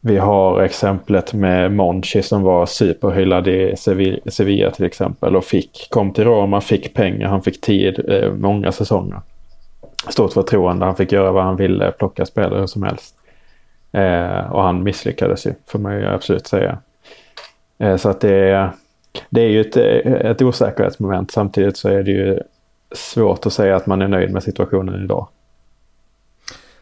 [0.01, 5.87] Vi har exemplet med Monchi som var superhyllad i Sevilla, Sevilla till exempel och fick,
[5.91, 9.21] kom till Roma, fick pengar, han fick tid, eh, många säsonger.
[10.09, 13.18] Stort förtroende, han fick göra vad han ville, plocka spelare hur som helst.
[13.93, 16.79] Eh, och han misslyckades ju, får man ju absolut säga.
[17.79, 18.73] Eh, så att det är,
[19.31, 21.31] det är ju ett, ett osäkerhetsmoment.
[21.31, 22.41] Samtidigt så är det ju
[22.93, 25.29] svårt att säga att man är nöjd med situationen idag.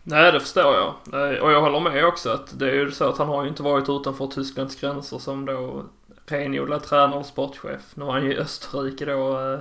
[0.09, 0.95] Nej, det förstår jag.
[1.13, 3.49] Eh, och jag håller med också att det är ju så att han har ju
[3.49, 5.85] inte varit utanför Tysklands gränser som då
[6.27, 7.81] renodlad tränare och sportchef.
[7.95, 9.61] Nu var han ju i Österrike då eh,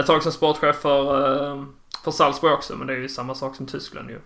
[0.00, 1.64] ett tag som sportchef för, eh,
[2.04, 4.18] för Salzburg också, men det är ju samma sak som Tyskland ju.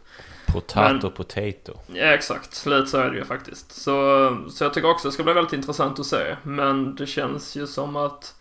[0.52, 1.72] Potato, Men- potato.
[1.86, 2.66] Ja, exakt.
[2.66, 3.72] Lite så är det ju faktiskt.
[3.72, 6.36] Så, så jag tycker också det ska bli väldigt intressant att se.
[6.42, 8.34] Men det känns ju som att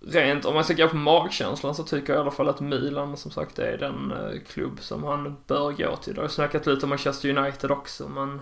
[0.00, 3.16] rent, om man ska gå på magkänslan så tycker jag i alla fall att Milan
[3.16, 6.14] som sagt är den eh, klubb som han bör gå till.
[6.14, 8.40] Det har ju snackat lite om Manchester United också men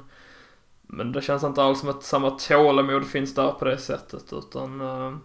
[0.89, 4.81] men det känns inte alls som att samma tålamod finns där på det sättet utan
[4.81, 5.17] eh,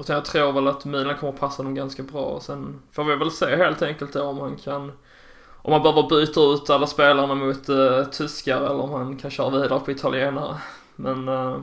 [0.00, 2.22] utan jag tror väl att Milan kommer passa dem ganska bra.
[2.24, 4.92] Och Sen får vi väl se helt enkelt då om han kan
[5.62, 9.50] om man behöver byta ut alla spelarna mot uh, tyskar eller om han kan köra
[9.50, 10.56] vidare på italienare.
[10.96, 11.56] Men uh,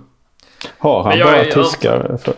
[0.77, 2.17] Har han bara tyskar?
[2.17, 2.33] För,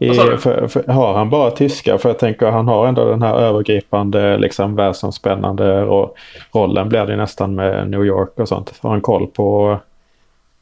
[0.00, 1.98] I, för, för, har han bara tyska?
[1.98, 6.14] För jag tänker han har ändå den här övergripande liksom världsomspännande ro,
[6.52, 8.74] rollen blir det nästan med New York och sånt.
[8.80, 9.78] Har han koll på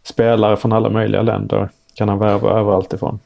[0.04, 1.68] spelare från alla möjliga länder?
[1.94, 3.18] Kan han värva överallt ifrån?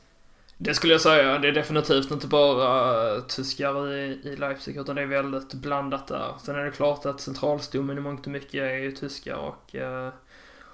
[0.62, 1.38] Det skulle jag säga.
[1.38, 6.35] Det är definitivt inte bara tyskar i, i Leipzig utan det är väldigt blandat där.
[6.42, 10.12] Sen är det klart att centralstommen i mångt och mycket är ju tyskar och eh,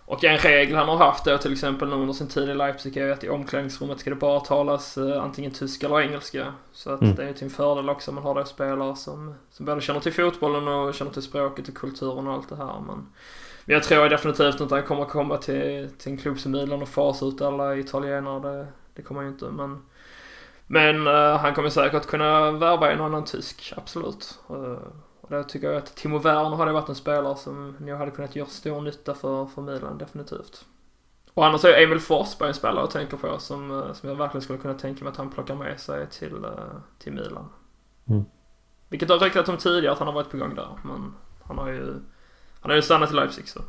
[0.06, 3.12] och en regel han har haft då till exempel under sin tid i Leipzig är
[3.12, 6.54] att i omklädningsrummet ska det bara talas eh, antingen tyska eller engelska.
[6.72, 7.14] Så att mm.
[7.14, 9.80] det är ju till en fördel också om man har då spelare som, som både
[9.80, 12.80] känner till fotbollen och känner till språket och kulturen och allt det här.
[12.86, 13.06] Men,
[13.64, 16.82] men jag tror definitivt inte att han kommer komma till, till en klubb som Milan
[16.82, 18.40] och fasa ut alla italienare.
[18.40, 19.44] Det, det kommer han ju inte.
[19.44, 19.82] Men,
[20.66, 24.38] men uh, han kommer säkert kunna värva en annan tysk, absolut.
[24.50, 24.78] Uh,
[25.20, 28.36] och där tycker jag att Timo Werner hade varit en spelare som nog hade kunnat
[28.36, 30.64] göra stor nytta för, för Milan, definitivt.
[31.34, 34.42] Och annars är Emil Forsberg en spelare jag tänker på som, eh, som jag verkligen
[34.42, 36.46] skulle kunna tänka mig att han plockar med sig till,
[36.98, 37.48] till Milan.
[38.08, 38.24] Mm.
[38.88, 41.68] Vilket har ryktat om tidigare att han har varit på gång där, men han har
[41.68, 41.94] ju,
[42.60, 43.60] han har ju stannat i Leipzig så.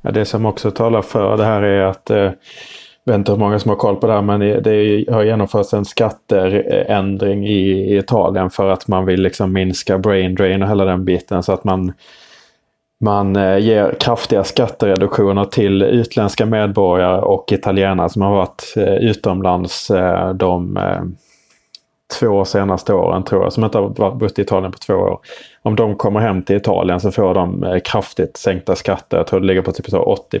[0.00, 2.30] Ja, det som också talar för det här är att eh,
[3.06, 5.84] vet inte hur många som har koll på det här men det har genomförts en
[5.84, 11.42] skatteändring i Italien för att man vill liksom minska brain drain och hela den biten
[11.42, 11.92] så att man
[13.00, 19.90] man eh, ger kraftiga skattereduktioner till utländska medborgare och italienare som har varit eh, utomlands
[19.90, 20.78] eh, de
[22.20, 25.18] två senaste åren tror jag, som inte har bott i Italien på två år.
[25.62, 29.16] Om de kommer hem till Italien så får de eh, kraftigt sänkta skatter.
[29.16, 30.40] Jag tror det ligger på typ 80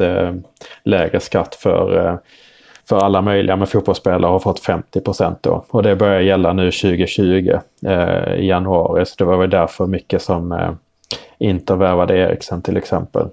[0.00, 0.34] eh,
[0.84, 2.16] lägre skatt för, eh,
[2.88, 3.56] för alla möjliga.
[3.56, 5.00] Men fotbollsspelare har fått 50
[5.40, 5.64] då.
[5.68, 9.06] Och det börjar gälla nu 2020 eh, i januari.
[9.06, 10.76] Så det var väl därför mycket som
[11.38, 13.28] inte värvade Eriksen till exempel.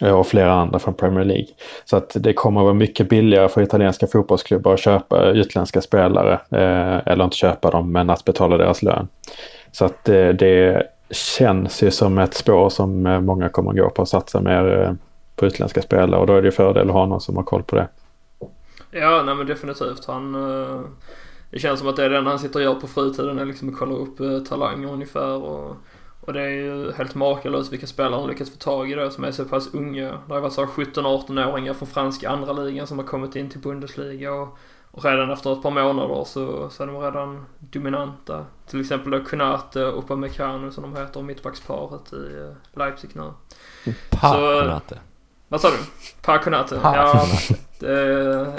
[0.00, 1.46] Och flera andra från Premier League.
[1.84, 6.32] Så att det kommer att vara mycket billigare för italienska fotbollsklubbar att köpa utländska spelare.
[6.32, 9.08] Eh, eller inte köpa dem men att betala deras lön.
[9.72, 13.90] Så att det, det känns ju som ett spår som eh, många kommer att gå
[13.90, 14.92] på och satsa mer eh,
[15.36, 17.62] på utländska spelare och då är det ju fördel att ha någon som har koll
[17.62, 17.88] på det.
[18.90, 20.04] Ja, nej men definitivt.
[20.06, 20.32] Han,
[21.50, 23.68] det känns som att det är den han sitter och gör på fritiden, är liksom
[23.68, 25.76] att kolla upp talanger ungefär och
[26.26, 29.24] och det är ju helt makalöst vilka spelare han lyckats få tag i då som
[29.24, 30.20] är så pass unga.
[30.26, 34.32] Det har varit så 17-18-åringar från franska andra ligan som har kommit in till Bundesliga
[34.32, 34.58] och,
[34.90, 38.46] och redan efter ett par månader så, så är de redan dominanta.
[38.66, 43.32] Till exempel då Kunate och Upamecano som de heter, mittbacksparet i eh, Leipzig nu.
[44.10, 44.98] Pa-Kunate.
[45.48, 45.76] Vad sa du?
[46.22, 46.80] Pa-Kunate?
[46.82, 47.26] Ja,
[47.78, 47.92] det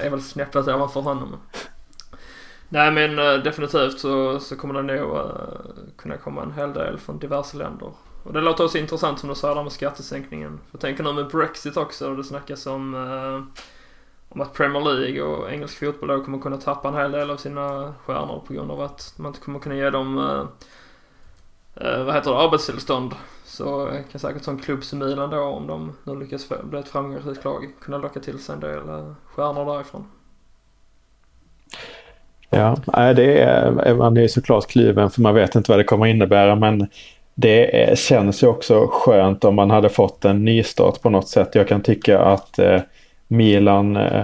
[0.05, 1.37] är väl snäppet ovanför honom.
[2.69, 5.23] Nej men uh, definitivt så, så kommer det nog uh,
[5.97, 7.91] kunna komma en hel del från diverse länder.
[8.23, 10.57] Och det låter också intressant som du sa där med skattesänkningen.
[10.57, 13.43] För jag tänker nu med Brexit också och det snackas om, uh,
[14.29, 17.37] om att Premier League och engelsk fotboll då kommer kunna tappa en hel del av
[17.37, 20.15] sina stjärnor på grund av att man inte kommer kunna ge dem
[21.79, 23.15] vad heter det, arbetstillstånd.
[23.43, 27.43] Så kan säkert sån klubb som Milan då om de nu lyckas bli ett framgångsrikt
[27.43, 30.11] lag kunna locka till sig en del stjärnor därifrån.
[32.49, 32.75] Ja,
[33.13, 36.87] det är, man är såklart kluven för man vet inte vad det kommer innebära men
[37.35, 41.55] det känns ju också skönt om man hade fått en nystart på något sätt.
[41.55, 42.81] Jag kan tycka att eh,
[43.27, 44.23] Milan eh,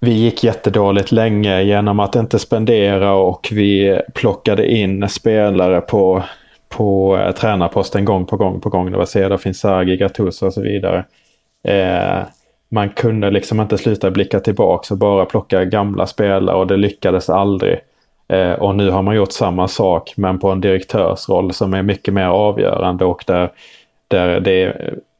[0.00, 6.22] vi gick jättedåligt länge genom att inte spendera och vi plockade in spelare på,
[6.68, 8.90] på eh, tränarposten gång på gång på gång.
[8.90, 11.04] Det var Cedar, Finzaghi, Gattuso och så vidare.
[11.64, 12.18] Eh,
[12.72, 17.30] man kunde liksom inte sluta blicka tillbaka och bara plocka gamla spelare och det lyckades
[17.30, 17.78] aldrig.
[18.28, 22.14] Eh, och nu har man gjort samma sak men på en direktörsroll som är mycket
[22.14, 23.50] mer avgörande och där,
[24.08, 24.62] där det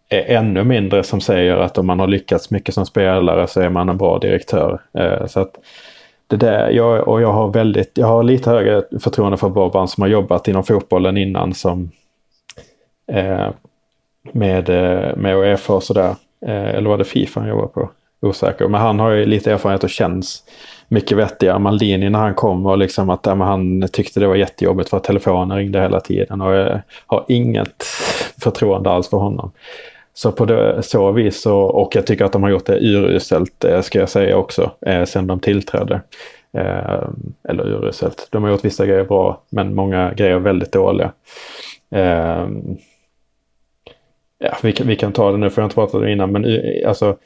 [0.08, 3.68] är ännu mindre som säger att om man har lyckats mycket som spelare så är
[3.68, 4.80] man en bra direktör.
[4.92, 5.58] Eh, så att
[6.26, 10.02] det där, jag, och jag har väldigt, jag har lite högre förtroende för Boban som
[10.02, 11.90] har jobbat inom fotbollen innan som
[13.12, 13.48] eh,
[14.22, 16.14] med, eh, med Uefa och sådär.
[16.46, 17.90] Eh, eller var det Fifa han jobbade på?
[18.20, 18.68] Osäker.
[18.68, 20.42] Men han har ju lite erfarenhet och känns
[20.88, 21.58] mycket vettigare.
[21.58, 25.04] Maldini när han kom och liksom att ja, han tyckte det var jättejobbigt för att
[25.04, 26.40] telefonen ringde hela tiden.
[26.40, 27.82] Och jag har inget
[28.40, 29.52] förtroende alls för honom.
[30.14, 33.64] Så på det, så vis så, och jag tycker att de har gjort det uruselt
[33.64, 36.00] eh, ska jag säga också, eh, sen de tillträdde.
[36.52, 37.02] Eh,
[37.48, 41.12] eller uruselt, de har gjort vissa grejer bra men många grejer väldigt dåliga.
[41.90, 42.46] Eh,
[44.42, 46.12] ja, vi, kan, vi kan ta det nu för jag har inte pratat om det
[46.12, 46.46] innan, men
[46.86, 47.16] alltså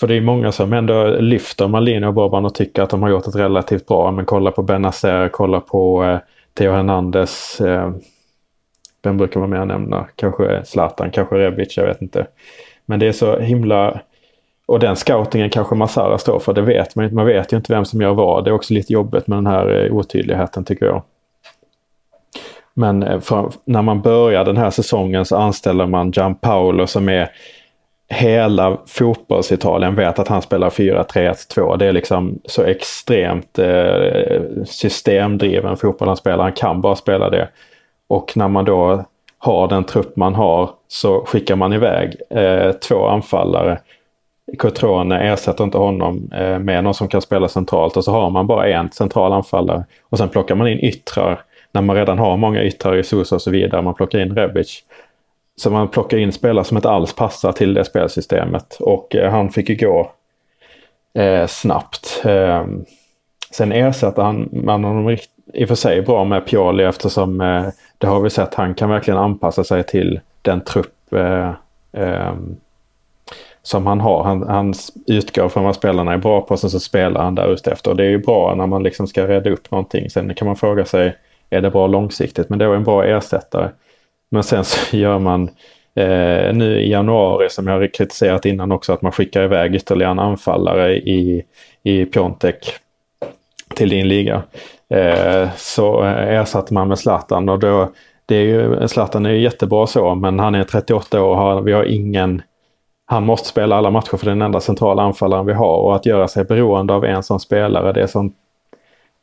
[0.00, 3.10] för det är många som ändå lyfter Malino och Boban och tycker att de har
[3.10, 4.10] gjort ett relativt bra.
[4.10, 6.18] Men kolla på Benazer, kolla på eh,
[6.54, 7.60] Theo Hernandez.
[7.60, 7.90] Eh,
[9.02, 10.06] vem brukar man mer nämna?
[10.16, 12.26] Kanske Zlatan, kanske Rebic, jag vet inte.
[12.86, 14.00] Men det är så himla
[14.66, 17.14] och den scoutingen kanske Masara står för, det vet man inte.
[17.14, 18.44] Man vet ju inte vem som gör vad.
[18.44, 21.02] Det är också lite jobbigt med den här eh, otydligheten tycker jag.
[22.78, 27.30] Men eh, för, när man börjar den här säsongen så anställer man Gianpaolo som är
[28.08, 31.76] hela fotbollsitalien vet att han spelar 4-3-1-2.
[31.76, 36.44] Det är liksom så extremt eh, systemdriven fotboll han spelar.
[36.44, 37.48] Han kan bara spela det.
[38.08, 39.04] Och när man då
[39.38, 43.78] har den trupp man har så skickar man iväg eh, två anfallare.
[44.58, 48.46] Cotrone ersätter inte honom eh, med någon som kan spela centralt och så har man
[48.46, 49.84] bara en central anfallare.
[50.08, 51.40] Och sen plockar man in yttrar
[51.76, 53.82] när man redan har många yttrar i Sosa och så vidare.
[53.82, 54.84] Man plockar in Rebic.
[55.56, 59.50] Så man plockar in spelare som inte alls passar till det spelsystemet och eh, han
[59.50, 60.12] fick ju gå
[61.14, 62.22] eh, snabbt.
[62.24, 62.66] Eh,
[63.50, 65.16] sen ersatte han man honom
[65.54, 67.66] i och för sig bra med Pioli eftersom eh,
[67.98, 71.52] det har vi sett, han kan verkligen anpassa sig till den trupp eh,
[71.92, 72.56] ehm,
[73.62, 74.24] som han har.
[74.24, 74.74] Han, han
[75.06, 77.94] utgår från vad spelarna är bra på och sen så spelar han där ute efter.
[77.94, 80.10] Det är ju bra när man liksom ska rädda upp någonting.
[80.10, 81.16] Sen kan man fråga sig,
[81.50, 82.48] är det bra långsiktigt?
[82.48, 83.70] Men det var en bra ersättare.
[84.30, 85.42] Men sen så gör man
[85.94, 90.12] eh, nu i januari, som jag har kritiserat innan också, att man skickar iväg ytterligare
[90.12, 91.44] en anfallare i,
[91.82, 92.74] i Piontek
[93.74, 94.42] till din liga.
[94.90, 97.92] Eh, så eh, ersatte man med Zlatan och då,
[98.26, 101.60] det är ju, Zlatan är ju jättebra så, men han är 38 år och har,
[101.60, 102.42] vi har ingen
[103.08, 106.28] han måste spela alla matcher för den enda centrala anfallaren vi har och att göra
[106.28, 108.36] sig beroende av en sån spelare det är sånt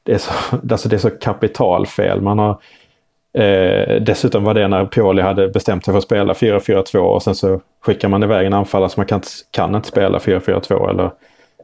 [0.03, 0.31] det är så,
[0.71, 2.21] alltså det är så kapitalfel.
[2.21, 2.61] Man har,
[3.37, 7.35] eh, dessutom var det när Pioli hade bestämt sig för att spela 4-4-2 och sen
[7.35, 11.11] så skickar man iväg en anfallare som man kan, kan inte spela 4-4-2 eller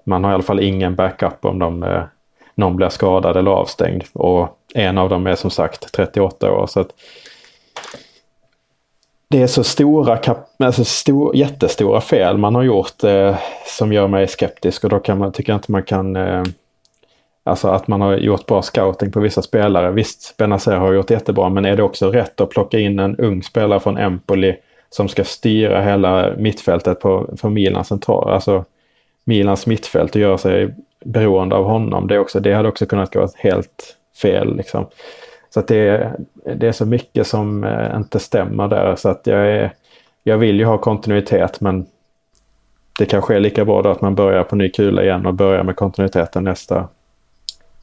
[0.04, 2.04] man har i alla fall ingen backup om de, eh,
[2.56, 4.04] någon blir skadad eller avstängd.
[4.13, 6.67] Och en av dem är som sagt 38 år.
[6.67, 6.89] Så att,
[9.30, 10.19] det är så stora,
[10.58, 15.17] alltså stor, jättestora fel man har gjort eh, som gör mig skeptisk och då kan
[15.17, 16.43] man, tycker jag inte man kan eh,
[17.50, 19.92] Alltså att man har gjort bra scouting på vissa spelare.
[19.92, 23.44] Visst, Benazer har gjort jättebra, men är det också rätt att plocka in en ung
[23.44, 24.56] spelare från Empoli
[24.90, 28.66] som ska styra hela mittfältet på, för Milans central, alltså
[29.24, 32.08] Milans mittfält och göra sig beroende av honom.
[32.08, 34.58] Det, också, det hade också kunnat gå helt fel.
[34.58, 34.86] Liksom.
[35.50, 36.12] Så att det,
[36.56, 38.96] det är så mycket som eh, inte stämmer där.
[38.96, 39.74] Så att jag, är,
[40.24, 41.86] jag vill ju ha kontinuitet men
[43.00, 45.64] det kanske är lika bra då att man börjar på ny kula igen och börjar
[45.64, 46.88] med kontinuiteten nästa,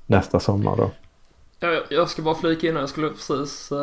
[0.07, 0.91] nästa sommar då.
[1.61, 3.79] Jag, jag ska bara flika in jag skulle precis, uh,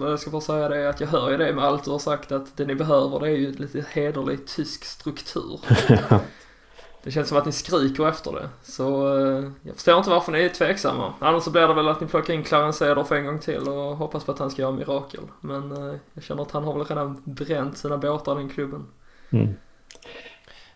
[0.00, 2.32] jag ska bara säga det att jag hör ju det med allt du har sagt
[2.32, 5.60] att det ni behöver det är ju lite hederlig tysk struktur.
[7.02, 8.48] det känns som att ni skriker efter det.
[8.62, 11.14] Så uh, jag förstår inte varför ni är tveksamma.
[11.18, 13.68] Annars så blir det väl att ni plockar in Clarence Eder för en gång till
[13.68, 15.22] och hoppas på att han ska göra mirakel.
[15.40, 18.86] Men uh, jag känner att han har väl redan bränt sina båtar i den klubben.
[19.30, 19.54] Mm.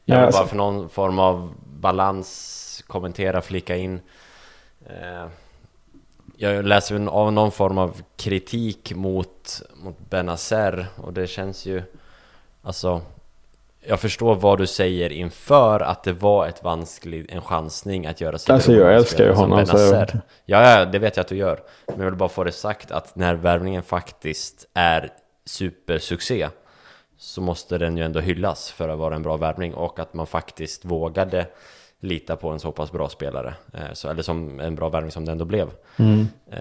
[0.05, 4.01] Jag vill bara för någon form av balans kommentera, flika in Eh,
[6.37, 11.83] jag läser av någon form av kritik mot, mot Benazer och det känns ju...
[12.63, 13.03] Alltså...
[13.87, 18.39] Jag förstår vad du säger inför att det var ett vanskligt, en chansning att göra
[18.39, 19.77] sig Alltså jag älskar ju honom så...
[19.77, 21.61] Ja, ja, det vet jag att du gör.
[21.87, 25.11] Men jag vill bara få det sagt att när värvningen faktiskt är
[25.45, 26.49] supersuccé
[27.19, 30.27] så måste den ju ändå hyllas för att vara en bra värvning och att man
[30.27, 31.47] faktiskt vågade
[32.03, 33.55] lita på en så pass bra spelare.
[33.75, 35.69] Eh, så, eller som en bra värvning som det ändå blev.
[35.97, 36.27] Mm.
[36.51, 36.59] Eh,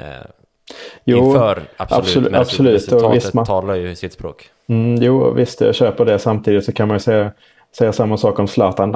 [1.03, 2.73] jo, inför, absolut, absolut, men absolut.
[2.73, 3.45] resultatet visst, man...
[3.45, 4.49] talar ju sitt språk.
[4.67, 6.19] Mm, jo, visst, jag köper det.
[6.19, 7.31] Samtidigt så kan man ju säga,
[7.77, 8.95] säga samma sak om Zlatan.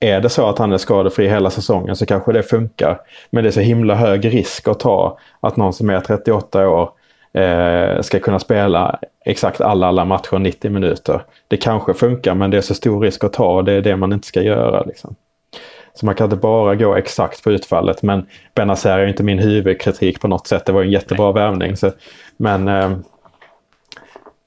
[0.00, 3.00] Är det så att han är skadefri hela säsongen så kanske det funkar.
[3.30, 6.90] Men det är så himla hög risk att ta att någon som är 38 år
[7.32, 11.24] eh, ska kunna spela exakt alla, alla matcher 90 minuter.
[11.48, 13.96] Det kanske funkar men det är så stor risk att ta och det är det
[13.96, 14.82] man inte ska göra.
[14.82, 15.14] Liksom.
[15.94, 18.02] Så man kan inte bara gå exakt på utfallet.
[18.02, 20.66] Men Benazer är inte min huvudkritik på något sätt.
[20.66, 21.34] Det var en jättebra Nej.
[21.34, 21.76] värvning.
[21.76, 21.90] Så,
[22.36, 22.90] men eh,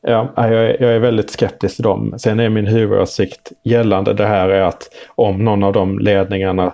[0.02, 2.14] ja, jag, är, jag är väldigt skeptisk till dem.
[2.18, 6.74] Sen är min huvudåsikt gällande det här är att om någon av de ledningarna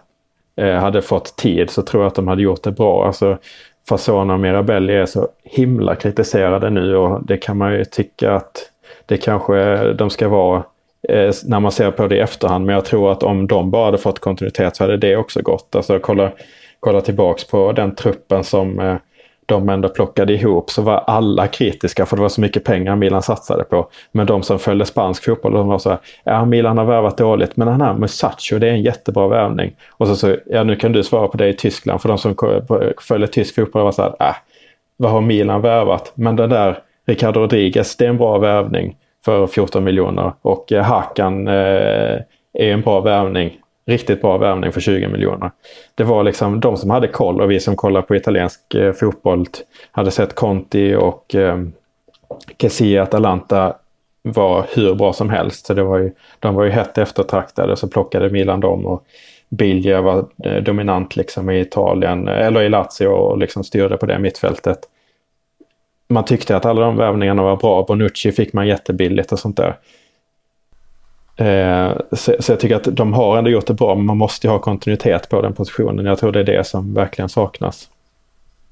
[0.55, 3.07] eh, hade fått tid så tror jag att de hade gjort det bra.
[3.07, 3.38] Alltså,
[3.89, 8.71] Fasona och Mirabelli är så himla kritiserade nu och det kan man ju tycka att
[9.06, 10.63] det kanske de ska vara
[11.10, 12.65] eh, när man ser på det i efterhand.
[12.65, 15.75] Men jag tror att om de bara hade fått kontinuitet så hade det också gått.
[15.75, 16.31] Alltså kolla,
[16.79, 18.95] kolla tillbaks på den truppen som eh,
[19.45, 23.21] de ändå plockade ihop så var alla kritiska för det var så mycket pengar Milan
[23.21, 23.89] satsade på.
[24.12, 27.58] Men de som följde spansk fotboll de var så här, ja Milan har värvat dåligt
[27.58, 29.75] men den här Musacho det är en jättebra värvning.
[29.89, 32.35] Och så, så ja nu kan du svara på det i Tyskland för de som
[33.02, 34.35] följer tysk fotboll var så här, äh,
[34.97, 36.12] vad har Milan värvat?
[36.15, 38.95] Men den där Ricardo Rodriguez, det är en bra värvning
[39.26, 41.54] för 14 miljoner och eh, Hakan eh,
[42.54, 43.58] är en bra värvning.
[43.86, 45.52] Riktigt bra värvning för 20 miljoner.
[45.96, 49.46] Det var liksom de som hade koll och vi som kollar på italiensk eh, fotboll
[49.92, 51.58] hade sett Conti och eh,
[52.58, 53.76] Kessie Atalanta
[54.24, 55.65] var hur bra som helst.
[55.65, 59.04] Så det var ju, de var ju hett eftertraktade så plockade Milan dem och
[59.50, 64.06] Bilja var eh, dominant liksom i Italien eh, eller i Lazio och liksom styrde på
[64.06, 64.80] det mittfältet.
[66.12, 67.83] Man tyckte att alla de värvningarna var bra.
[67.83, 69.77] Bonucci fick man jättebilligt och sånt där.
[71.35, 74.47] Eh, så, så, jag tycker att de har ändå gjort det bra, men man måste
[74.47, 76.05] ju ha kontinuitet på den positionen.
[76.05, 77.89] Jag tror det är det som verkligen saknas.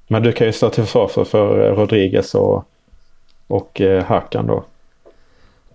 [0.08, 2.64] Men du kan ju stå till försvar för, för Rodriguez och,
[3.48, 4.64] och eh, Hakan då.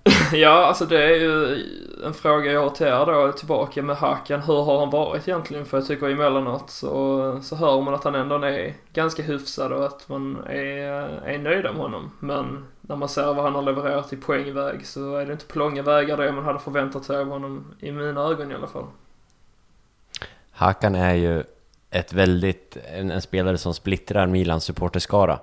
[0.32, 1.64] Ja, alltså det är ju
[2.05, 4.42] en fråga jag har till er då tillbaka med Hakan.
[4.42, 5.64] Hur har han varit egentligen?
[5.66, 9.86] För jag tycker emellanåt så, så hör man att han ändå är ganska hyfsad och
[9.86, 10.90] att man är,
[11.24, 12.11] är nöjd med honom.
[12.20, 15.59] Men när man ser vad han har levererat i poängväg så är det inte på
[15.59, 17.74] långa vägar det man hade förväntat sig av honom.
[17.80, 18.86] I mina ögon i alla fall.
[20.50, 21.42] Hakan är ju
[21.90, 25.38] ett väldigt, en, en spelare som splittrar Milans supporterskara.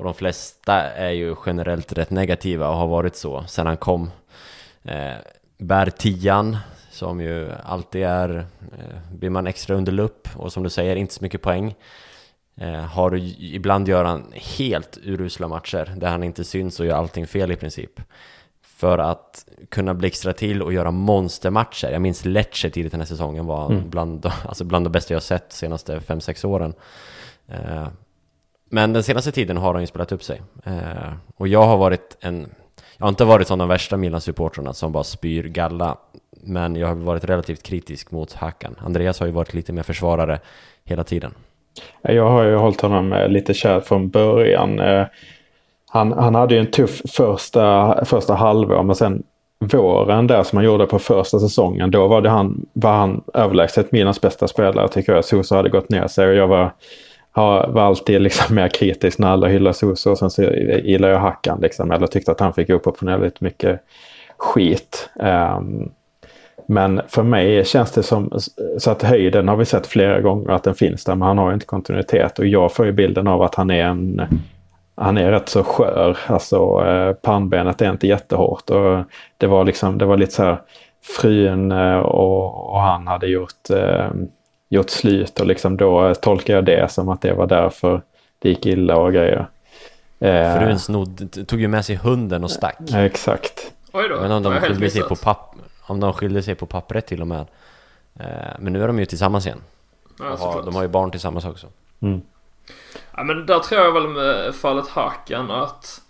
[0.00, 4.10] Och de flesta är ju generellt rätt negativa och har varit så sedan han kom.
[4.82, 5.14] Eh,
[5.58, 6.56] bär tian,
[6.90, 8.46] som ju alltid är,
[8.78, 11.74] eh, blir man extra under lupp och som du säger, inte så mycket poäng.
[12.56, 17.26] Eh, har, ibland gör han helt urusla matcher där han inte syns och gör allting
[17.26, 18.00] fel i princip.
[18.62, 21.90] För att kunna blixtra till och göra monstermatcher.
[21.90, 23.90] Jag minns Lecce tidigt den här säsongen var mm.
[23.90, 26.74] bland, alltså bland de bästa jag sett de senaste 5-6 åren.
[27.48, 27.88] Eh,
[28.72, 30.42] men den senaste tiden har han ju spelat upp sig.
[30.64, 32.48] Eh, och jag har varit en...
[32.96, 35.96] Jag har inte varit som de värsta Milan-supportrarna som bara spyr galla.
[36.42, 38.76] Men jag har varit relativt kritisk mot Hakan.
[38.78, 40.38] Andreas har ju varit lite mer försvarare
[40.84, 41.34] hela tiden.
[42.02, 44.78] Jag har ju hållit honom eh, lite kär från början.
[44.78, 45.06] Eh,
[45.90, 49.22] han, han hade ju en tuff första, första halvår men sen
[49.72, 53.92] våren där som han gjorde på första säsongen då var, det han, var han överlägset
[53.92, 55.24] Milans bästa spelare tycker jag.
[55.24, 56.72] Sosa hade gått ner sig och jag var
[57.34, 61.58] var alltid liksom mer kritisk när alla hyllar Soso och sen så gillar jag Hackan
[61.60, 61.90] liksom.
[61.90, 63.80] Eller tyckte att han fick oproportionerligt mycket
[64.36, 65.10] skit.
[65.14, 65.90] Um,
[66.66, 68.32] men för mig känns det som
[68.78, 71.52] så att höjden har vi sett flera gånger att den finns där men han har
[71.52, 74.22] inte kontinuitet och jag får ju bilden av att han är en
[74.94, 76.18] han är rätt så skör.
[76.26, 79.04] Alltså eh, pannbenet är inte jättehårt och
[79.38, 80.60] det var liksom det var lite så här
[81.20, 84.10] frun eh, och, och han hade gjort eh,
[84.70, 88.02] gjort slut och liksom då tolkar jag det som att det var därför
[88.38, 89.46] det gick illa och grejer.
[90.18, 92.76] Eh, Frun snod, tog ju med sig hunden och stack.
[92.94, 93.72] Exakt.
[93.92, 97.06] Oj då, Men om de skilde sig på papp, om de skilde sig på pappret
[97.06, 97.46] till och med.
[98.20, 98.26] Eh,
[98.58, 99.60] men nu är de ju tillsammans igen.
[100.18, 101.66] Ja, har, de har ju barn tillsammans också.
[102.00, 102.20] Mm.
[103.16, 106.00] Ja men där tror jag väl med fallet Hakan att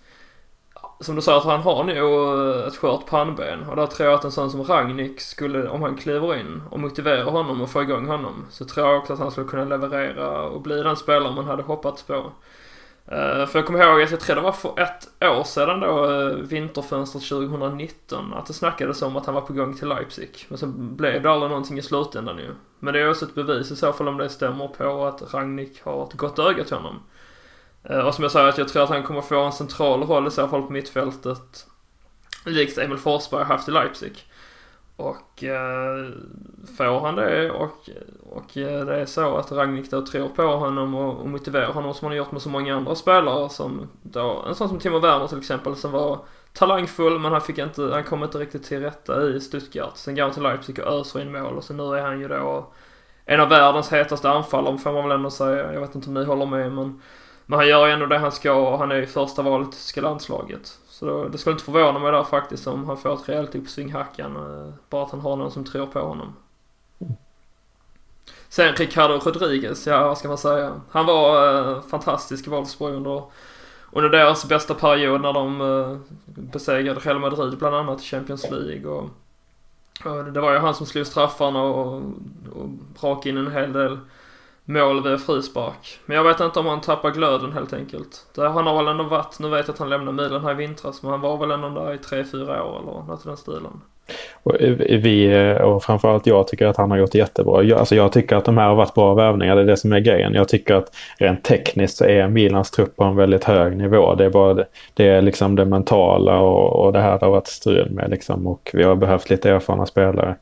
[1.01, 4.19] som du sa att han har nog eh, ett skört pannben och där tror jag
[4.19, 7.83] att en sån som Ragnik skulle, om han kliver in och motiverar honom och får
[7.83, 11.35] igång honom så tror jag också att han skulle kunna leverera och bli den spelare
[11.35, 12.33] man hade hoppats på.
[13.07, 16.11] Eh, för jag kommer ihåg att jag tror det var för ett år sedan då,
[16.11, 20.47] eh, vinterfönstret 2019, att det snackades om att han var på gång till Leipzig.
[20.49, 22.55] Men så blev det aldrig någonting i slutändan ju.
[22.79, 25.83] Men det är också ett bevis i så fall om det stämmer på att Ragnik
[25.83, 27.03] har ett gott öga till honom.
[27.83, 30.27] Eh, och som jag sa, att jag tror att han kommer få en central roll
[30.27, 31.67] i så fall på mittfältet.
[32.47, 34.27] Likt Emil Forsberg haft i Leipzig.
[34.97, 36.09] Och eh,
[36.77, 37.91] får han det och,
[38.31, 41.95] och eh, det är så att Ragnik då tror på honom och, och motiverar honom
[41.95, 44.99] som han har gjort med så många andra spelare som då, en sån som Timo
[44.99, 46.19] Werner till exempel som var
[46.53, 49.97] talangfull men han fick inte, han kom inte riktigt till rätta i Stuttgart.
[49.97, 52.29] Sen går han till Leipzig och öser in mål och så nu är han ju
[52.29, 52.67] då
[53.25, 55.73] en av världens hetaste anfallare får man väl ändå säga.
[55.73, 57.01] Jag vet inte om ni håller med men
[57.51, 60.03] men han gör ju ändå det han ska och han är ju första valet till
[60.03, 60.79] landslaget.
[60.89, 63.93] Så då, det skulle inte förvåna mig där faktiskt om han får ett rejält uppsving
[63.93, 64.37] Hackan.
[64.37, 66.37] Eh, bara att han har någon som tror på honom.
[68.49, 70.81] Sen Ricardo Rodriguez, ja vad ska man säga.
[70.91, 73.23] Han var eh, fantastisk i Wolfsburg under,
[73.93, 78.87] under deras bästa period när de eh, besegrade Real Madrid bland annat i Champions League.
[78.87, 79.09] Och,
[80.05, 82.03] och det var ju han som slog straffarna och,
[82.53, 82.69] och
[83.01, 83.99] brak in en hel del
[84.73, 85.99] mål via frispark.
[86.07, 88.27] Men jag vet inte om han tappar glöden helt enkelt.
[88.35, 90.55] Där han har väl ändå varit, nu vet jag att han lämnade Milan här i
[90.55, 93.81] vintras, men han var väl ändå där i 3-4 år eller något i den stilen.
[94.43, 97.63] Och vi, eh, och framförallt jag tycker att han har gjort jättebra.
[97.63, 99.93] Jag, alltså jag tycker att de här har varit bra värvningar, det är det som
[99.93, 100.35] är grejen.
[100.35, 104.15] Jag tycker att rent tekniskt så är Milans trupp på en väldigt hög nivå.
[104.15, 107.33] Det är bara det, det är liksom det mentala och, och det här det har
[107.33, 108.47] varit strul med liksom.
[108.47, 110.37] Och vi har behövt lite erfarna spelare.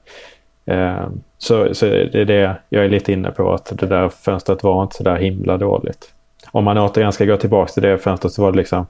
[0.68, 4.62] Ehm, så, så det är det jag är lite inne på att det där fönstret
[4.62, 6.12] var inte så där himla dåligt.
[6.50, 8.86] om man återigen ska gå tillbaka till det fönstret så var det liksom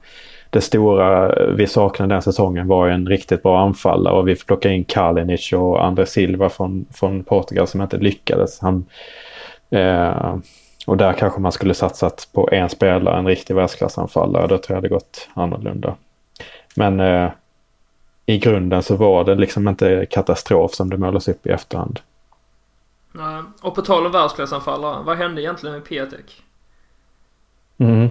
[0.49, 4.83] det stora vi saknade den säsongen var en riktigt bra anfallare och vi plockade in
[4.83, 8.59] Kalinic och André Silva från, från Portugal som inte lyckades.
[8.59, 8.85] Han,
[9.69, 10.35] eh,
[10.87, 14.47] och där kanske man skulle satsat på en spelare, en riktig världsklassanfallare.
[14.47, 15.95] Då tror jag det gått annorlunda.
[16.75, 17.29] Men eh,
[18.33, 21.99] i grunden så var det liksom inte katastrof som det målas upp i efterhand.
[23.11, 26.43] Nej, och på tal om världsklassanfallare, vad hände egentligen med Pietek?
[27.77, 28.09] Mm.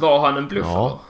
[0.00, 1.00] Var han en bluff Ja.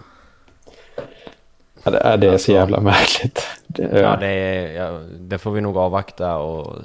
[1.84, 3.46] Ja, det, är- det är så Alltså- jävla märkligt.
[3.66, 6.76] Det, Ja, det, är, ja, det får vi nog avvakta och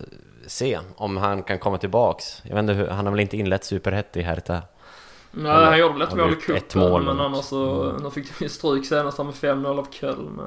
[0.48, 2.42] se om han kan komma tillbaks.
[2.44, 4.62] Jag vet inte hur, han har väl inte inlett superhett i Hertha?
[5.32, 7.92] Nej, Eller han gjorde väl ett har mål i cupen, mål men annars så...
[8.04, 10.40] Nu fick de ju stryk senast med 5-0 av Köln.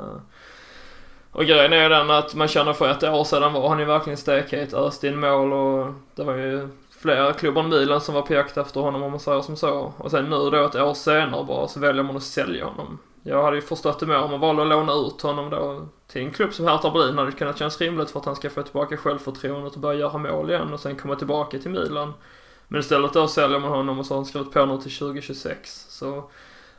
[1.32, 3.84] Och grejen är ju den att man känner för ett år sedan var han ju
[3.84, 8.22] verkligen stekhet, öste in mål och det var ju flera klubbar än Milan som var
[8.22, 9.92] på jakt efter honom om man säger som så.
[9.96, 12.98] Och sen nu då ett år senare bara så väljer man att sälja honom.
[13.22, 16.22] Jag hade ju förstått det mer om man valde att låna ut honom då till
[16.22, 18.96] en klubb som Hertha Berlin hade kunnat kännas rimligt för att han ska få tillbaka
[18.96, 22.12] självförtroendet och börja göra mål igen och sen komma tillbaka till Milan.
[22.68, 25.86] Men istället då säljer man honom och så har han skrivit på nu till 2026.
[25.88, 26.30] Så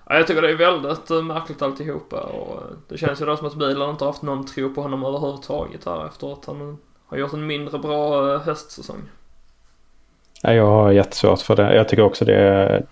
[0.10, 3.38] ja, jag tycker det är väldigt eh, märkligt alltihopa och eh, det känns ju då
[3.38, 6.70] som att Milan inte har haft någon tro på honom överhuvudtaget här efter att han
[6.70, 6.76] eh,
[7.08, 9.01] har gjort en mindre bra höstsäsong.
[10.41, 11.76] Ja, jag har jättesvårt för det.
[11.76, 12.84] Jag tycker också det är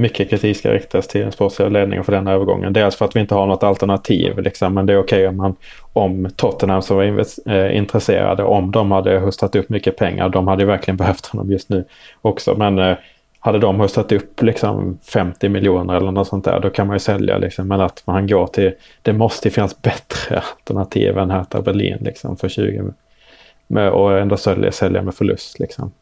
[0.00, 2.72] mycket kritik ska riktas till den sportsliga ledningen för den övergången.
[2.72, 5.56] Dels för att vi inte har något alternativ, liksom, men det är okej om, man,
[5.92, 10.64] om Tottenham som var eh, intresserade, om de hade hostat upp mycket pengar, de hade
[10.64, 11.84] verkligen behövt honom just nu
[12.20, 12.96] också, men eh,
[13.40, 17.00] hade de höstat upp liksom 50 miljoner eller något sånt där, då kan man ju
[17.00, 18.72] sälja liksom, men att man går till,
[19.02, 22.92] det måste ju finnas bättre alternativ än Hertha Berlin liksom för 20
[23.66, 25.92] med, och ändå sälja, sälja med förlust liksom.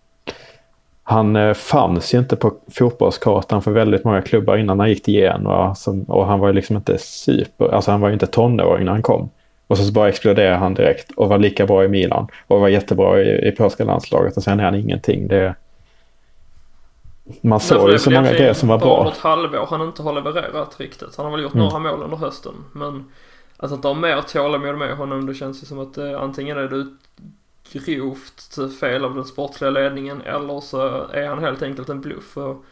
[1.03, 5.15] Han eh, fanns ju inte på fotbollskartan för väldigt många klubbar innan han gick till
[5.15, 5.75] Genoa.
[6.07, 9.03] Och han var ju liksom inte super, alltså han var ju inte tonåring när han
[9.03, 9.31] kom.
[9.67, 12.27] Och så bara exploderade han direkt och var lika bra i Milan.
[12.47, 15.29] Och var jättebra i, i polska landslaget och sen är han ingenting.
[15.29, 15.55] Det,
[17.43, 19.05] man såg ju så många grejer som var Bara bra.
[19.05, 21.17] något halvår han inte har levererat riktigt.
[21.17, 21.67] Han har väl gjort Mm.
[21.67, 22.55] några mål under hösten.
[22.73, 23.05] Men
[23.57, 26.69] att inte ha mer tålamod med honom, det känns ju som att eh, antingen är
[26.69, 32.01] det ett grovt fel av den sportsliga ledningen eller så är han helt enkelt en
[32.01, 32.37] bluff.
[32.37, 32.65] Och,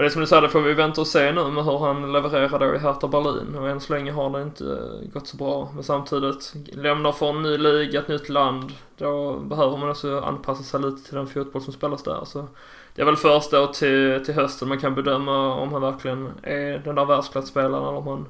[0.00, 2.12] och det som du sa, det får vi vänta och se nu med hur han
[2.12, 3.54] levererar då i Hertha Berlin.
[3.54, 5.70] Och än så länge har det inte eh, gått så bra.
[5.74, 8.72] Men samtidigt, lämnar för en ny liga, ett nytt land.
[8.96, 12.24] Då behöver man också anpassa sig lite till den fotboll som spelas där.
[12.24, 12.48] Så
[12.94, 16.78] det är väl först då till, till hösten man kan bedöma om han verkligen är
[16.78, 18.26] den där världsklasspelaren eller om han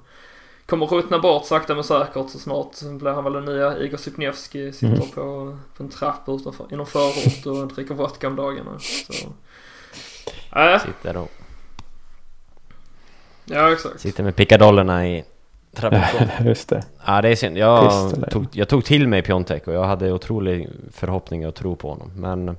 [0.66, 4.72] kommer ruttna bort sakta men säkert så snart blir han väl den nya Igor Sipnevski,
[4.72, 5.08] sitter Mm.
[5.10, 8.78] på, på en trapp utanför, i någon förort och dricker vodka om dagarna.
[8.78, 9.28] Så.
[10.60, 11.39] Äh, Sitter, och,
[13.50, 14.00] ja exakt.
[14.00, 15.24] sitter med pickadollerna i
[15.74, 16.28] trappuppgången.
[16.46, 16.82] Just det.
[17.06, 17.58] Ja det är synd.
[17.58, 21.88] Jag tog, jag tog till mig Piontek och jag hade otrolig förhoppning och tro på
[21.90, 22.12] honom.
[22.16, 22.56] Men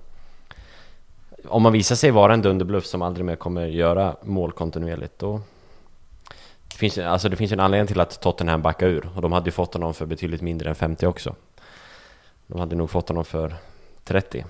[1.48, 5.42] om man visar sig vara en dunderbluff som aldrig mer kommer göra mål kontinuerligt då...
[6.68, 9.32] Det finns, ju- alltså det finns en anledning till att Tottenham backar ur och de
[9.32, 11.36] hade ju fått honom för betydligt mindre än 50 också.
[12.48, 13.56] De hade nog fått honom för
[14.04, 14.46] 30.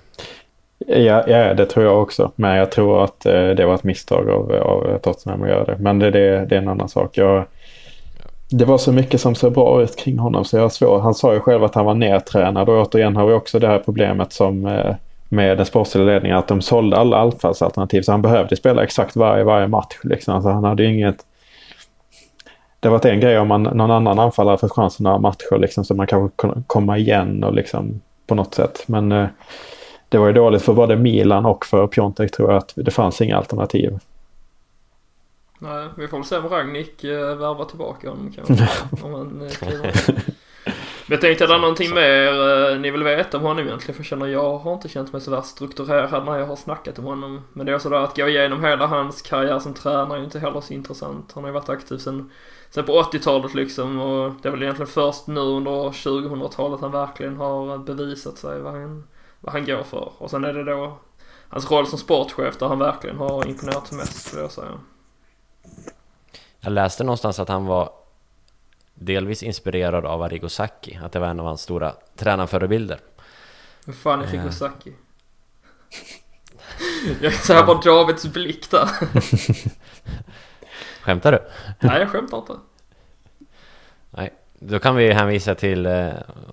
[0.88, 2.32] Ja, ja, det tror jag också.
[2.36, 5.77] Men jag tror att eh, det var ett misstag av, av Tottenham att göra det.
[5.79, 7.17] Men det, det, det är en annan sak.
[7.17, 7.45] Jag,
[8.49, 11.01] det var så mycket som såg bra ut kring honom så jag har svårt.
[11.01, 13.79] Han sa ju själv att han var nedtränad och återigen har vi också det här
[13.79, 14.95] problemet som eh,
[15.29, 19.43] med den sportsliga ledningen att de sålde alla anfallsalternativ så han behövde spela exakt varje,
[19.43, 19.99] varje match.
[20.03, 20.41] Liksom.
[20.41, 21.17] Så han hade ju inget...
[22.79, 25.95] Det var en grej om man, någon annan anfallare fått chansen några matcher liksom, så
[25.95, 28.84] man kanske kunde komma igen och liksom på något sätt.
[28.88, 29.27] Men eh,
[30.12, 33.22] det var ju dåligt för både Milan och för Piontek tror jag att det fanns
[33.22, 33.99] inga alternativ.
[35.59, 38.68] Nej, vi får väl se om Ragnik äh, värvar tillbaka honom kanske.
[39.05, 39.91] om han in.
[41.12, 43.95] Men jag tänkte, är det någonting mer eh, ni vill veta om honom egentligen?
[43.95, 46.99] För jag känner, jag har inte känt mig så värst strukturerad när jag har snackat
[46.99, 47.41] om honom.
[47.53, 50.62] Men det är sådär att gå igenom hela hans karriär som tränare är inte heller
[50.62, 51.32] så intressant.
[51.36, 52.32] Han har ju varit aktiv sen,
[52.70, 57.38] sen på 80-talet liksom och det är väl egentligen först nu under 2000-talet han verkligen
[57.38, 59.03] har bevisat sig vad han,
[59.42, 60.12] vad han går för.
[60.18, 60.98] Och sen är det då
[61.50, 64.80] hans roll som sportchef där han verkligen har imponerat mest skulle jag säga.
[66.60, 67.89] Jag läste någonstans att han var
[68.94, 73.00] delvis inspirerad av Arrigo Sacchi, att det var en av hans stora tränarförebilder.
[73.86, 74.32] Vem fan är Eh.
[74.32, 74.94] Rico Sacchi?
[77.22, 78.89] Jag ser bara Davids blick där.
[81.02, 81.39] Skämtar du?
[81.80, 82.54] Nej, jag skämtar inte.
[84.10, 84.34] Nej,
[84.64, 86.09] då kan vi hänvisa till, eh,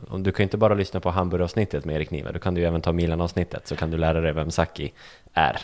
[0.08, 2.60] om du kan ju inte bara lyssna på Hamburg-avsnittet med Erik Niva, då kan du
[2.60, 4.92] ju även ta Milan-avsnittet så kan du lära dig vem Sacchi
[5.34, 5.60] är.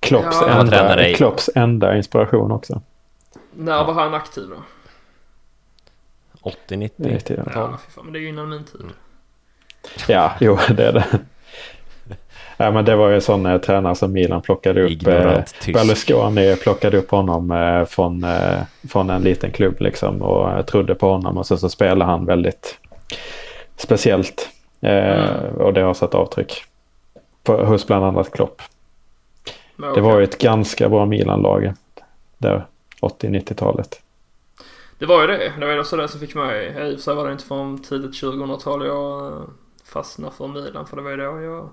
[0.00, 0.60] Klopps, Ja.
[0.60, 2.82] Enda, i- Klopps enda inspiration också.
[3.52, 4.56] När var han aktiv då?
[6.42, 7.44] 80-90 Riktigt, ja.
[7.54, 8.80] Ja, fan, men det är ju innan min tid.
[10.08, 11.06] Ja, jo det är det.
[12.62, 14.88] Ja, men det var ju sån eh, tränare som Milan plockade upp.
[14.88, 15.78] Eh, Ignorant tysk.
[15.78, 20.94] Berlusconi plockade upp honom eh, från, eh, från en liten klubb liksom och eh, trodde
[20.94, 22.78] på honom och sen så spelade han väldigt
[23.76, 24.48] speciellt.
[24.80, 25.54] Eh, Mm.
[25.56, 26.64] Och det har satt avtryck
[27.44, 28.62] på, hos bland annat Klopp.
[29.76, 31.72] Men Det var ju ett ganska bra Milan-lag
[32.38, 32.66] där
[33.02, 34.00] 80-90-talet.
[34.98, 35.52] Det var ju det.
[35.60, 36.66] Det var ju också det som fick mig.
[36.66, 39.38] I och för sig var det inte från tidigt 2000-tal jag eh,
[39.92, 40.86] fastnade för Milan.
[40.86, 41.70] För det var ju då jag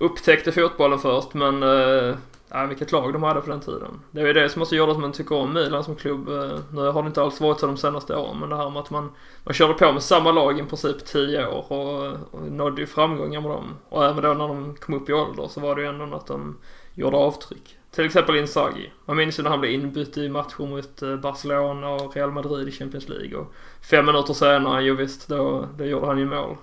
[0.00, 1.34] upptäckte fotbollen först.
[1.34, 2.16] Men eh,
[2.48, 4.00] ja, vilket lag de hade på den tiden.
[4.10, 6.28] Det är ju det som också gjorde att man tycker om Milan som klubb.
[6.28, 8.38] Eh, nu har det inte alls varit så de senaste åren.
[8.40, 9.10] Men det här med att man,
[9.44, 11.72] man körde på med samma lag i princip 10 år.
[11.72, 13.76] Och, och nådde ju framgångar med dem.
[13.88, 16.26] Och även då när de kom upp i ålder så var det ju ändå att
[16.26, 16.56] de
[16.94, 17.76] gjorde avtryck.
[17.90, 18.90] Till exempel Inzaghi.
[19.04, 22.68] Man minns ju när han blev inbytt i matcher mot eh, Barcelona och Real Madrid
[22.68, 23.38] i Champions League.
[23.38, 23.52] Och
[23.90, 26.56] fem minuter senare, jo visst, då, då gjorde han ju mål.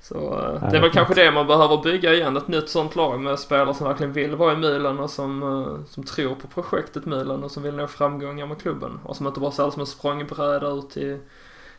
[0.00, 2.36] Så eh, det är väl kanske det man behöver bygga igen.
[2.36, 5.84] Ett nytt sånt lag med spelare som verkligen vill vara i Milan och som, eh,
[5.86, 9.00] som tror på projektet Milan och som vill nå framgångar med klubben.
[9.04, 11.18] Och som inte bara ser det som en språngbräda ut till,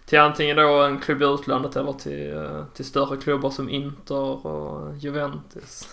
[0.06, 4.46] till antingen då en klubb i utlandet eller till, eh, till större klubbar som Inter
[4.48, 5.88] och Juventus.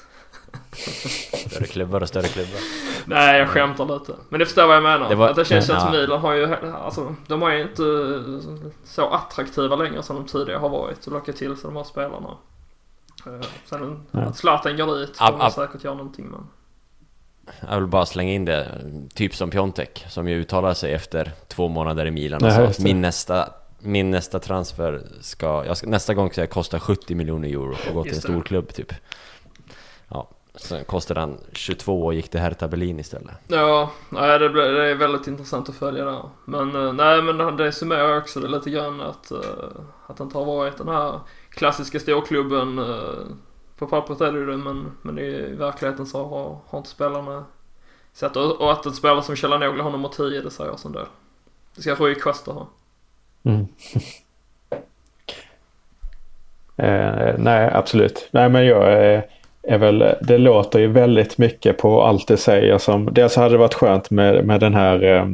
[1.51, 2.61] Större klubbar och större klubbar.
[3.07, 4.13] Nej, jag skämtar lite.
[4.29, 5.09] Men det förstår vad jag menar.
[5.09, 5.79] Det var- att det känns ju ja.
[5.87, 7.83] att Milan har ju, alltså, de är ju inte
[8.85, 12.37] så attraktiva längre som de tidigare har varit och locka till sig de här spelarna.
[13.27, 13.33] Eh,
[13.65, 16.47] Sen att Zlatan går dit kommer ab- säkert göra någonting men.
[17.71, 18.81] Jag vill bara slänga in det,
[19.15, 22.63] typ som Piontek, som ju uttalar sig efter två månader i Milan och Nej, sa
[22.65, 23.49] att min nästa,
[23.79, 27.95] min nästa transfer ska, jag ska, nästa gång ska jag kosta 70 miljoner euro och
[27.95, 28.93] gå till en stor klubb typ.
[30.61, 33.35] Sen kostade han 22 och gick till Hertha Berlin istället.
[33.49, 36.23] Ja, nej det, blir, det är väldigt intressant att följa där.
[36.45, 39.39] Men eh, nej men det summerar också det lite grann att, eh,
[40.07, 42.79] att inte har varit den här klassiska storklubben.
[42.79, 43.27] eh,
[43.79, 47.45] På pappret är det ju det men, men i verkligheten så har, har inte spelarna
[48.13, 50.93] sett och, och att en spelare som Chalanoglu har nummer 10 det säger oss en
[50.93, 51.07] del.
[51.77, 52.69] Det ska Rui Costa ha.
[53.43, 53.67] Mm.
[56.77, 58.29] eh, nej, absolut.
[58.33, 59.31] Nej, men jag är,
[59.63, 63.59] är väl, det låter ju väldigt mycket på allt det säger som, dels hade det
[63.59, 65.27] varit skönt med, med den här eh,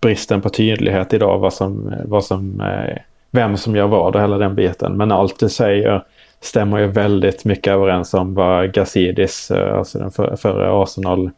[0.00, 2.98] bristen på tydlighet idag, vad som, vad som, eh,
[3.30, 4.96] vem som gör vad och hela den biten.
[4.96, 6.04] Men allt det säger
[6.40, 11.30] stämmer ju väldigt mycket överens om vad Gazidis, eh, alltså den för, förre Arsenal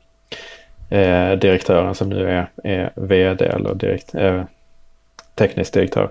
[0.91, 4.43] eh, direktören som nu är, är vd eller direkt, eh,
[5.35, 6.11] teknisk direktör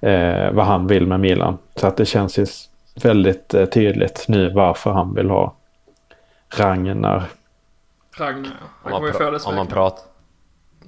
[0.00, 1.58] eh, vad han vill med Milan.
[1.74, 2.46] Så att det känns ju
[2.94, 5.54] väldigt eh, tydligt nu varför han vill ha
[6.56, 7.24] Ragnar.
[8.16, 8.52] Ragnar.
[8.82, 9.72] Han Om man, kommer ju få det pra- om, man smeknamnet.
[9.72, 10.08] prat,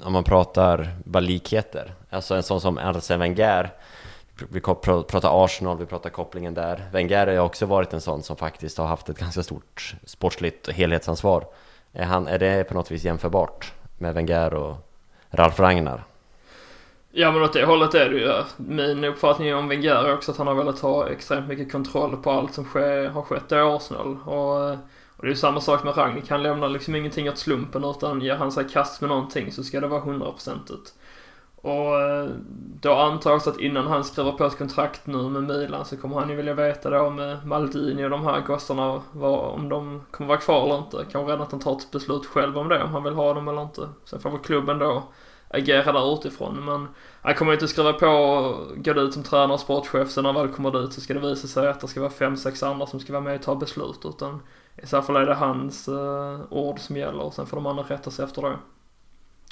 [0.04, 3.70] om man pratar bara likheter, alltså en sån som Arsene Wenger,
[4.50, 6.88] vi pratar Arsenal, vi pratar kopplingen där.
[6.92, 10.70] Wenger har ju också varit en sån som faktiskt har haft ett ganska stort sportsligt
[10.72, 11.44] helhetsansvar.
[11.92, 14.76] Är, han, är det på något vis jämförbart med Wenger och
[15.30, 16.04] Ralf Ragnar?
[17.14, 18.32] Ja men åt det hållet är det ju.
[18.56, 22.30] Min uppfattning om Wenger är också att han har velat ha extremt mycket kontroll på
[22.30, 24.18] allt som sker, har skett i Arsenal.
[24.24, 24.78] Och, eh,
[25.16, 26.30] och det är ju samma sak med Ragnik.
[26.30, 29.80] Han lämnar liksom ingenting åt slumpen utan ger han sig kast med någonting så ska
[29.80, 30.94] det vara hundraprocentigt.
[31.56, 32.28] Och eh,
[32.80, 35.96] då antar jag också att innan han skriver på ett kontrakt nu med Milan så
[35.96, 39.68] kommer han ju vilja veta då med eh, Maldini och de här gossarna vad, om
[39.68, 40.96] de kommer vara kvar eller inte.
[40.96, 43.48] Kanske redan att han tar ett beslut själv om det, om han vill ha dem
[43.48, 43.88] eller inte.
[44.04, 45.02] Sen får väl klubben då
[45.52, 46.64] agera där utifrån.
[46.64, 46.88] Men
[47.22, 50.10] han kommer ju inte skriva på och gå ut som tränare och sportchef.
[50.10, 52.10] Sen när han väl kommer dit så ska det visa sig att det ska vara
[52.10, 54.00] fem, sex andra som ska vara med och ta beslut.
[54.04, 54.40] Utan
[54.82, 57.82] i så fall är det hans eh, ord som gäller och sen får de andra
[57.82, 58.56] rätta sig efter det.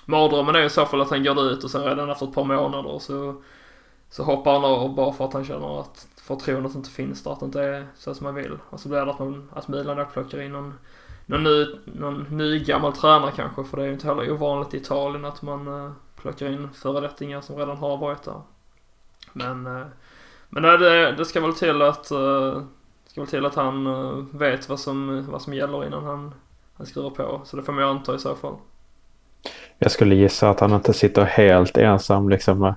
[0.04, 2.44] Mardrömmen är i så fall att han går dit och sen redan efter ett par
[2.44, 3.42] månader så,
[4.10, 7.40] så hoppar han av bara för att han känner att förtroendet inte finns där, att
[7.40, 8.58] det inte är så som man vill.
[8.70, 10.74] Och så blir det att, man, att Milan då plockar in någon,
[11.30, 14.76] någon, ny, någon ny gammal tränare kanske, för det är ju inte heller ovanligt i
[14.76, 18.40] Italien att man eh, plockar in föredettingar som redan har varit där.
[19.32, 19.86] Men, eh,
[20.48, 22.62] men nej, det, det ska väl till att, eh,
[23.06, 26.34] ska väl till att han eh, vet vad som, vad som gäller innan han,
[26.76, 27.40] han skriver på.
[27.44, 28.54] Så det får man ju anta i så fall.
[29.78, 32.28] Jag skulle gissa att han inte sitter helt ensam.
[32.28, 32.64] Liksom.
[32.64, 32.74] Eh,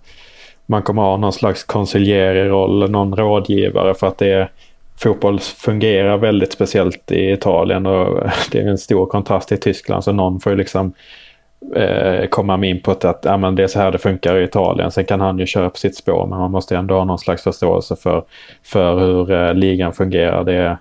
[0.66, 4.52] man kommer ha någon slags konsilierig-roll, någon rådgivare för att det är,
[5.04, 10.12] fotboll fungerar väldigt speciellt i Italien och det är en stor kontrast till Tyskland så
[10.12, 10.94] någon får ju liksom
[11.76, 14.92] eh, komma med input att ja, men det är så här det funkar i Italien.
[14.92, 17.44] Sen kan han ju köra på sitt spår men man måste ändå ha någon slags
[17.44, 18.24] förståelse för,
[18.64, 20.44] för hur eh, ligan fungerar.
[20.44, 20.78] Det är,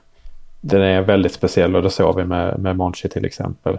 [0.61, 3.79] den är väldigt speciell och det såg vi med, med Monchi till exempel.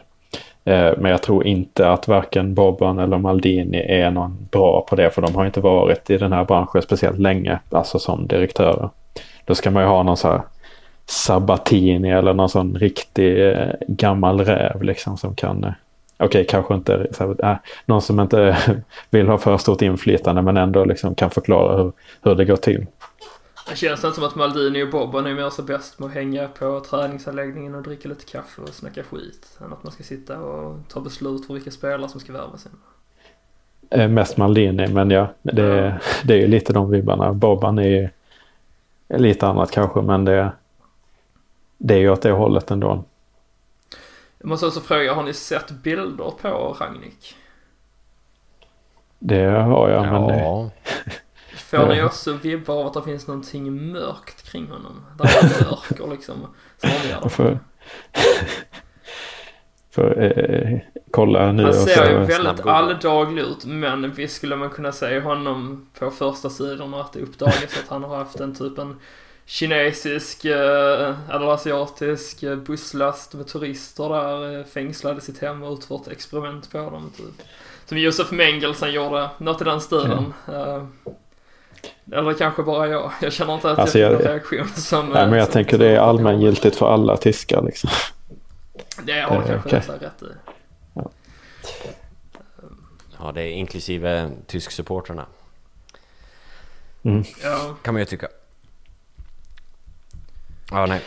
[0.66, 5.10] Eh, men jag tror inte att varken Bobban eller Maldini är någon bra på det
[5.10, 8.90] för de har inte varit i den här branschen speciellt länge, alltså som direktörer.
[9.46, 10.42] Då ska man ju ha någon så här
[11.06, 15.72] Sabatini eller någon sån riktig eh, gammal räv liksom som kan eh,
[16.18, 17.08] Okej, okay, kanske inte
[17.40, 18.58] äh, någon som inte
[19.10, 21.92] vill ha för stort inflytande men ändå liksom kan förklara hur,
[22.22, 22.86] hur det går till.
[23.70, 26.48] Det känns inte som att Maldini och Bobban är mer så bäst med att hänga
[26.48, 29.58] på träningsanläggningen och dricka lite kaffe och snacka skit.
[29.66, 32.72] Än att man ska sitta och ta beslut för vilka spelare som ska värvas in.
[33.90, 37.34] Eh, mest Maldini, men ja, det, det är ju lite de vibbarna.
[37.34, 38.10] Bobban är ju
[39.08, 40.52] lite annat kanske, men det,
[41.78, 43.04] det är ju åt det hållet ändå.
[44.38, 47.36] Jag måste också fråga, har ni sett bilder på Ragnik?
[49.20, 50.12] Det har jag, ja.
[50.12, 50.72] men det...
[51.58, 55.06] Får ni också vibbar av att det finns någonting mörkt kring honom?
[55.18, 56.36] Där är mörker liksom.
[56.78, 57.60] Som omgärdar för,
[59.94, 60.80] för eh,
[61.12, 61.64] kolla nu.
[61.64, 66.50] Han ser ju väldigt alldaglig ut men visst skulle man kunna se honom på första
[66.50, 68.96] sidorna att det uppdagas att han har haft en typ en
[69.46, 76.08] kinesisk eh, eller asiatisk eh, busslast med turister där eh, fängslade sitt hem och utfört
[76.08, 77.48] experiment på dem typ.
[77.86, 80.34] Som Josef Mengels gjorde, något i den stilen.
[80.48, 80.88] Mm.
[82.12, 83.12] Eller kanske bara jag.
[83.22, 85.10] Jag känner inte att alltså jag fick någon reaktion som...
[85.10, 87.90] Nej, men jag som, tänker som, det är allmängiltigt för alla tyskar liksom.
[89.02, 90.08] Det har du kanske okay.
[90.08, 90.26] rätt i.
[90.94, 91.10] Ja.
[93.20, 95.26] ja, det är inklusive tysksupportrarna.
[97.04, 97.24] Mm.
[97.44, 97.76] Ja.
[97.82, 98.28] Kan man ju tycka.
[100.72, 101.02] Ja, nej.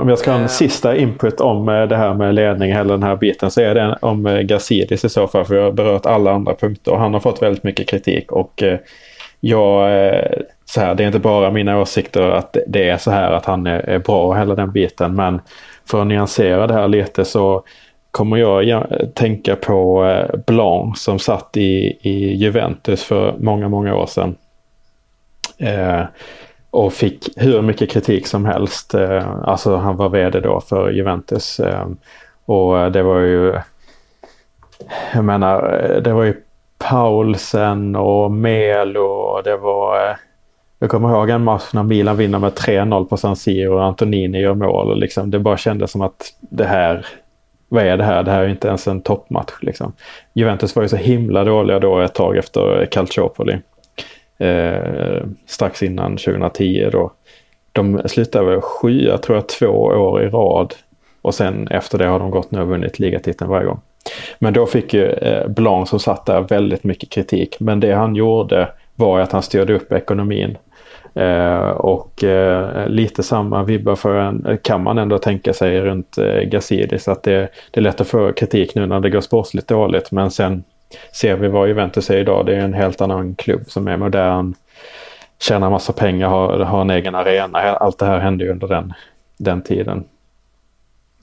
[0.00, 2.92] om jag ska ha en uh, sista input om eh, det här med ledning, hela
[2.92, 5.44] den här biten, så är det om eh, Gazidis i så fall.
[5.44, 8.32] För jag har berört alla andra punkter och han har fått väldigt mycket kritik.
[8.32, 8.62] Och
[9.40, 9.90] jag,
[10.64, 13.66] så här, det är inte bara mina åsikter att det är så här att han
[13.66, 15.14] är bra och hela den biten.
[15.14, 15.40] Men
[15.86, 17.64] för att nyansera det här lite så
[18.10, 24.06] kommer jag tänka på eh, Blanc som satt i, i Juventus för många, många år
[24.06, 24.36] sedan.
[25.58, 26.02] Eh,
[26.70, 28.94] och fick hur mycket kritik som helst.
[28.94, 31.60] Eh, alltså han var vd då för Juventus.
[31.60, 31.86] Eh,
[32.44, 33.54] och det var ju,
[35.14, 36.34] jag menar, eh, det var ju
[36.78, 40.16] Paulsen och Melo och det var eh,
[40.82, 44.40] jag kommer ihåg en match när Milan vinner med 3-0 på San Siro och Antonini
[44.40, 44.90] gör mål.
[44.90, 47.06] Och liksom, det bara kändes som att det här,
[47.68, 48.22] vad är det här?
[48.22, 49.52] Det här är inte ens en toppmatch.
[49.60, 49.92] Liksom.
[50.32, 53.58] Juventus var ju så himla dåliga då ett tag efter Calciopoli
[54.38, 57.12] eh, strax innan 2010 då.
[57.72, 60.74] De slutade väl sjua tror jag två år i rad
[61.22, 63.80] och sen efter det har de gått nu och vunnit ligatiteln varje gång.
[64.38, 67.60] Men då fick ju eh, Blanc som satt där väldigt mycket kritik.
[67.60, 70.56] Men det han gjorde var att han styrde upp ekonomin.
[71.14, 76.40] Eh, och eh, lite samma vibbar för en, kan man ändå tänka sig runt eh,
[76.40, 77.08] Gazidis.
[77.08, 80.12] Att det, det är lätt att få kritik nu när det går sportsligt dåligt.
[80.12, 80.64] Men sen
[81.12, 82.46] ser vi vad Juventus är idag.
[82.46, 84.54] Det är en helt annan klubb som är modern,
[85.38, 87.58] tjänar massa pengar, har, har en egen arena.
[87.58, 88.92] Allt det här hände ju under den,
[89.36, 90.04] den tiden.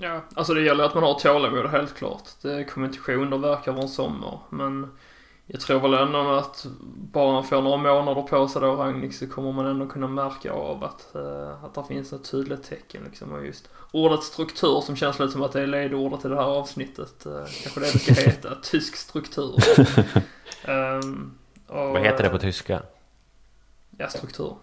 [0.01, 2.23] Ja, alltså det gäller att man har tålamod helt klart.
[2.41, 4.39] Det kommer inte ske underverk över en sommar.
[4.49, 4.87] Men
[5.51, 6.65] jag tror väl ändå att
[7.11, 10.51] bara man får några månader på sig då Ragnik så kommer man ändå kunna märka
[10.51, 13.31] av att, uh, att det finns ett tydligt tecken liksom.
[13.31, 16.43] Och just ordet struktur som känns lite som att det är ledordet i det här
[16.43, 17.25] avsnittet.
[17.25, 17.33] Uh,
[17.63, 18.55] kanske det det ska heta.
[18.63, 19.55] Tysk struktur.
[20.67, 21.37] um,
[21.67, 22.81] och, Vad heter det på tyska?
[23.97, 24.55] Ja, struktur.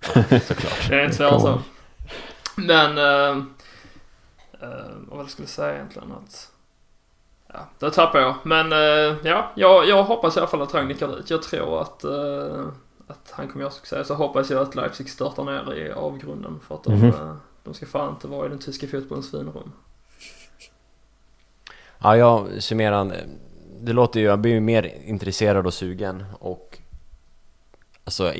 [0.46, 0.88] Såklart.
[0.88, 1.62] det är inte svårare så.
[2.56, 3.44] Men, uh,
[5.08, 6.12] vad var det skulle säga egentligen?
[6.12, 6.49] Att
[7.52, 8.34] Ja, det tappar jag.
[8.42, 11.30] Men uh, ja, jag, jag hoppas i alla fall att Ragnik går dit.
[11.30, 12.66] Jag tror att, uh,
[13.06, 14.04] att han kommer göra succé.
[14.04, 16.60] Så hoppas jag att Leipzig startar ner i avgrunden.
[16.68, 17.36] För att de, mm -hmm.
[17.64, 19.72] de ska fan inte vara i den tyska fotbollens finrum.
[21.98, 23.12] Ja, jag summerar.
[23.80, 26.78] Det låter ju, jag blir mer intresserad och sugen och
[28.04, 28.32] alltså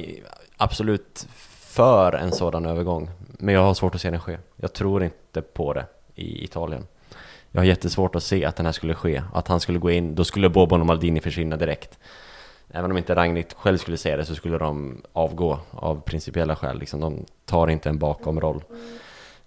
[0.57, 1.27] absolut
[1.71, 3.11] för en sådan övergång.
[3.39, 4.39] Men jag har svårt att se den ske.
[4.57, 6.87] Jag tror inte på det i Italien.
[7.53, 10.15] Jag har jättesvårt att se att den här skulle ske, att han skulle gå in,
[10.15, 11.99] då skulle Bobon och Maldini försvinna direkt.
[12.71, 16.79] Även om inte Ragnhild själv skulle säga det så skulle de avgå av principiella skäl.
[16.79, 17.01] Liksom.
[17.01, 18.65] De tar inte en bakomroll.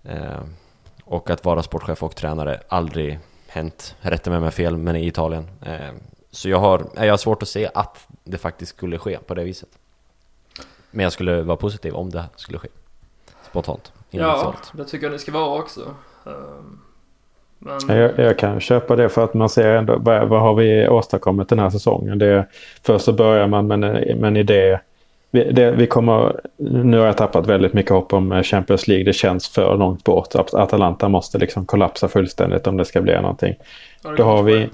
[0.03, 0.41] Eh,
[1.03, 3.95] och att vara sportchef och tränare, aldrig hänt.
[3.99, 5.47] Rätta mig om jag har fel, men i Italien.
[5.61, 5.91] Eh,
[6.31, 9.33] så jag har, eh, jag har svårt att se att det faktiskt skulle ske på
[9.33, 9.69] det viset.
[10.91, 12.67] Men jag skulle vara positiv om det skulle ske.
[13.49, 13.93] Spontant.
[14.09, 15.95] Ja, det tycker jag det ska vara också.
[16.23, 16.81] Um...
[17.65, 17.97] Men...
[17.97, 21.49] Jag, jag, kan köpa det för att man ser ändå vad, vad har vi åstadkommit
[21.49, 22.19] den här säsongen.
[22.19, 22.45] Det,
[22.85, 24.79] först så börjar man med, med en idé
[25.33, 29.05] vi, det, vi kommer, nu har jag tappat väldigt mycket hopp om Champions League.
[29.05, 30.35] Det känns för långt bort.
[30.35, 33.55] Atalanta måste liksom kollapsa fullständigt om det ska bli någonting.
[34.17, 34.69] Då har vi,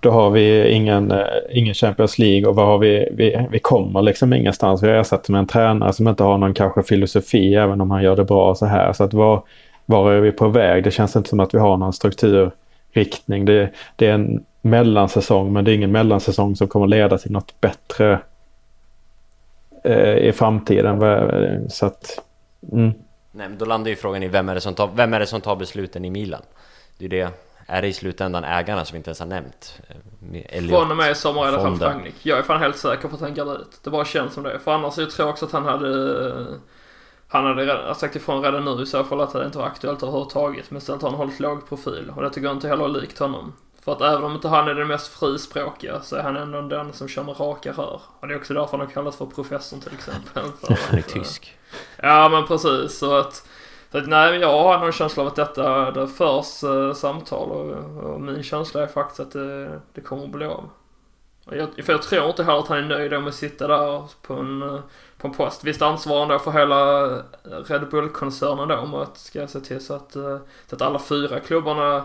[0.00, 4.02] då har vi ingen, eh, ingen Champions League och vad har vi, vi, vi kommer
[4.02, 4.82] liksom ingenstans.
[4.82, 8.02] Vi har ersatt med en tränare som inte har någon kanske filosofi även om han
[8.02, 8.92] gör det bra så här.
[8.92, 9.42] Så att var,
[9.86, 10.84] var är vi på väg?
[10.84, 13.44] Det känns inte som att vi har någon strukturriktning.
[13.44, 17.60] Det, det är en mellansäsong men det är ingen mellansäsong som kommer leda till något
[17.60, 18.20] bättre
[19.84, 21.00] eh, i framtiden.
[21.70, 22.18] Så att,
[22.72, 22.92] mm.
[23.32, 25.26] Nej men då landar ju frågan i vem är det som tar, vem är det
[25.26, 26.42] som tar besluten i Milan?
[26.98, 27.28] Det är det
[27.66, 29.80] är det i slutändan ägarna som inte ens har nämnt?
[29.88, 32.14] Eh, Elliot, Från och med i sommar är det fan Rangnick.
[32.22, 33.80] Jag är fan helt säker på att han går ut.
[33.84, 34.58] Det bara känns som det.
[34.58, 35.88] För annars jag tror jag också att han hade
[37.34, 40.02] han hade redan, sagt ifrån redan nu i så fall att det inte var aktuellt
[40.02, 40.70] överhuvudtaget.
[40.70, 42.12] Men istället har han hållit låg profil.
[42.16, 43.52] Och det tycker jag inte heller är likt honom.
[43.84, 46.92] För att även om inte han är den mest frispråkiga så är han ändå den
[46.92, 48.00] som kör med raka rör.
[48.20, 50.42] Och det är också därför han har kallats för professorn till exempel.
[50.88, 51.56] han är tysk.
[52.02, 52.98] Ja men precis.
[52.98, 53.48] Så att
[53.94, 58.04] så att, nej, jag har någon känsla av att detta, det förs eh, samtal och,
[58.04, 60.70] och, min känsla är faktiskt att det, det kommer att bli av.
[61.50, 64.34] Jag, för jag tror inte heller att han är nöjd med att sitta där på
[64.34, 64.80] en, eh,
[65.18, 65.64] på en post.
[65.64, 69.84] Visst ansvarar han då för hela eh, Red Bull-koncernen då om att ska se till
[69.84, 72.04] så att, eh, så att alla fyra klubbarna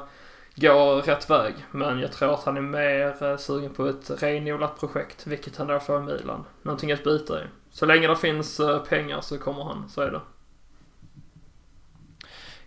[0.56, 1.54] går rätt väg.
[1.72, 5.80] Men jag tror att han är mer sugen på ett renodlat projekt, vilket han då
[5.80, 6.46] får i Milan.
[6.62, 7.44] Någonting att bita i.
[7.72, 10.22] Så länge det finns pengar så kommer han, så är det.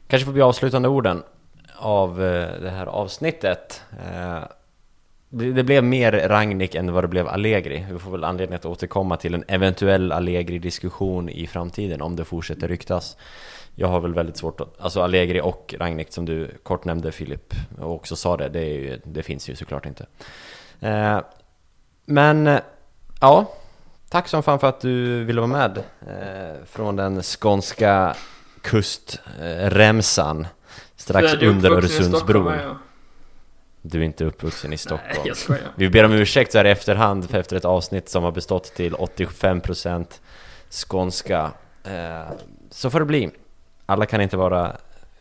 [0.07, 1.23] Kanske får bli avslutande orden
[1.77, 2.17] av
[2.61, 3.83] det här avsnittet.
[5.33, 7.87] Eh, det blev mer Ragnik än vad det blev Allegri.
[7.93, 12.69] Vi får väl anledning att återkomma till en eventuell Allegri-diskussion i framtiden om det fortsätter
[12.69, 13.17] ryktas.
[13.75, 14.81] Jag har väl väldigt svårt att...
[14.81, 19.01] Alltså Allegri och Ragnik som du kort nämnde Filip och också sa det, det, ju,
[19.05, 20.07] det finns ju såklart inte.
[20.81, 21.21] Eh,
[22.07, 22.59] men
[23.21, 23.53] ja,
[24.09, 25.83] tack som fan för att du ville vara med
[26.67, 28.17] från den skånska
[28.61, 30.47] kustremsan
[30.97, 32.53] strax under Öresundsbron.
[33.83, 35.13] Du är inte uppvuxen i Stockholm.
[35.15, 35.73] Nej, jag skojar.
[35.75, 38.95] Vi ber om ursäkt så här i efterhand efter ett avsnitt som har bestått till
[38.95, 40.07] 85%
[40.71, 41.51] skånska.
[41.85, 42.33] Eh,
[42.71, 43.31] så får det bli.
[43.87, 44.77] Alla kan inte vara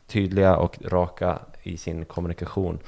[0.07, 2.80] tydliga och raka i sin kommunikation.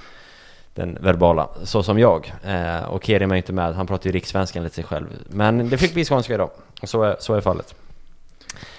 [0.74, 2.34] Den verbala, så som jag.
[2.44, 5.08] Eh, och Kerim är inte med, han pratar ju rikssvenskan lite sig själv.
[5.30, 6.50] Men det fick bli skånska idag.
[6.84, 7.76] Så är, så är fallet.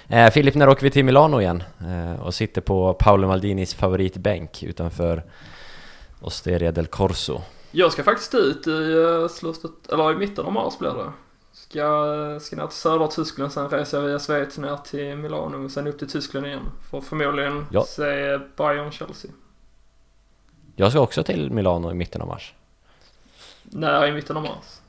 [0.07, 1.63] Eh, Filip, när åker vi till Milano igen?
[1.79, 5.23] Eh, och sitter på Paolo Maldinis favoritbänk utanför
[6.25, 7.41] Osteria del Corso.
[7.71, 11.11] Jag ska faktiskt ut i uh, slutet, eller i mitten av mars blir det.
[11.51, 15.71] Ska, ska ner till södra Tyskland, sen reser jag via Schweiz ner till Milano och
[15.71, 16.61] sen upp till Tyskland igen.
[16.91, 17.83] För förmodligen ja.
[17.83, 19.31] se Bayern Chelsea.
[20.75, 22.53] Jag ska också till Milano i mitten av mars.
[23.63, 24.81] När i mitten av mars?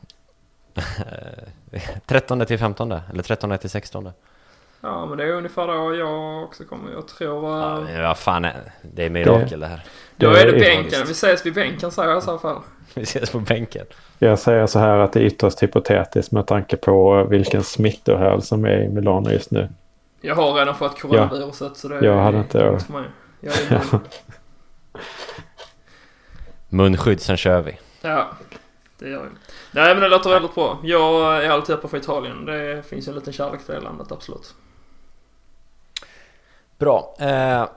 [2.06, 4.10] 13 till 15 eller 13 till 16
[4.80, 6.92] Ja men det är ungefär då jag också kommer.
[6.92, 7.58] Jag tror...
[7.58, 9.04] Ja, men vad fan är det?
[9.04, 9.84] är mirakel det, här.
[10.16, 11.00] Då är det bänken.
[11.06, 12.62] Vi ses vid bänken säger jag i så fall.
[12.94, 13.86] Vi ses på bänken.
[14.18, 18.64] Jag säger så här att det är ytterst hypotetiskt med tanke på vilken smittohärd som
[18.64, 19.68] är i Milano just nu.
[20.20, 21.74] Jag har redan fått coronaviruset ja.
[21.74, 22.80] så det är jag hade inte det.
[22.80, 23.04] för mig.
[23.40, 23.80] Jag är
[26.68, 27.78] Munskydd, sen kör vi.
[28.02, 28.28] Ja,
[28.98, 29.28] det gör vi.
[29.70, 30.78] Nej men det låter väldigt bra.
[30.82, 32.44] Jag är alltid öppen för Italien.
[32.44, 34.54] Det finns en liten kärlek till det landet, absolut.
[36.78, 37.16] Bra.
[37.20, 37.68] Eh,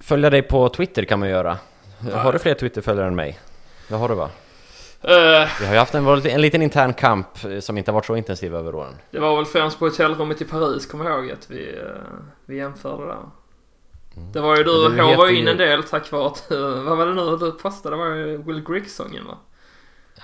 [0.00, 1.58] följa dig på Twitter kan man göra.
[2.00, 2.14] Nej.
[2.14, 3.38] Har du fler Twitterföljare än mig?
[3.88, 4.30] Det har du va?
[5.04, 7.26] Uh, vi har ju haft en, en liten intern kamp
[7.60, 8.94] som inte har varit så intensiv över åren.
[9.10, 11.90] Det var väl främst på hotellrummet i Paris, kommer jag ihåg att vi, uh,
[12.46, 13.16] vi jämförde där.
[14.16, 14.32] Mm.
[14.32, 16.46] Det var ju du, du var in en del tack vare att,
[16.84, 17.96] vad var det nu du postade?
[17.96, 19.38] Det var ju Will Grigg-sången va?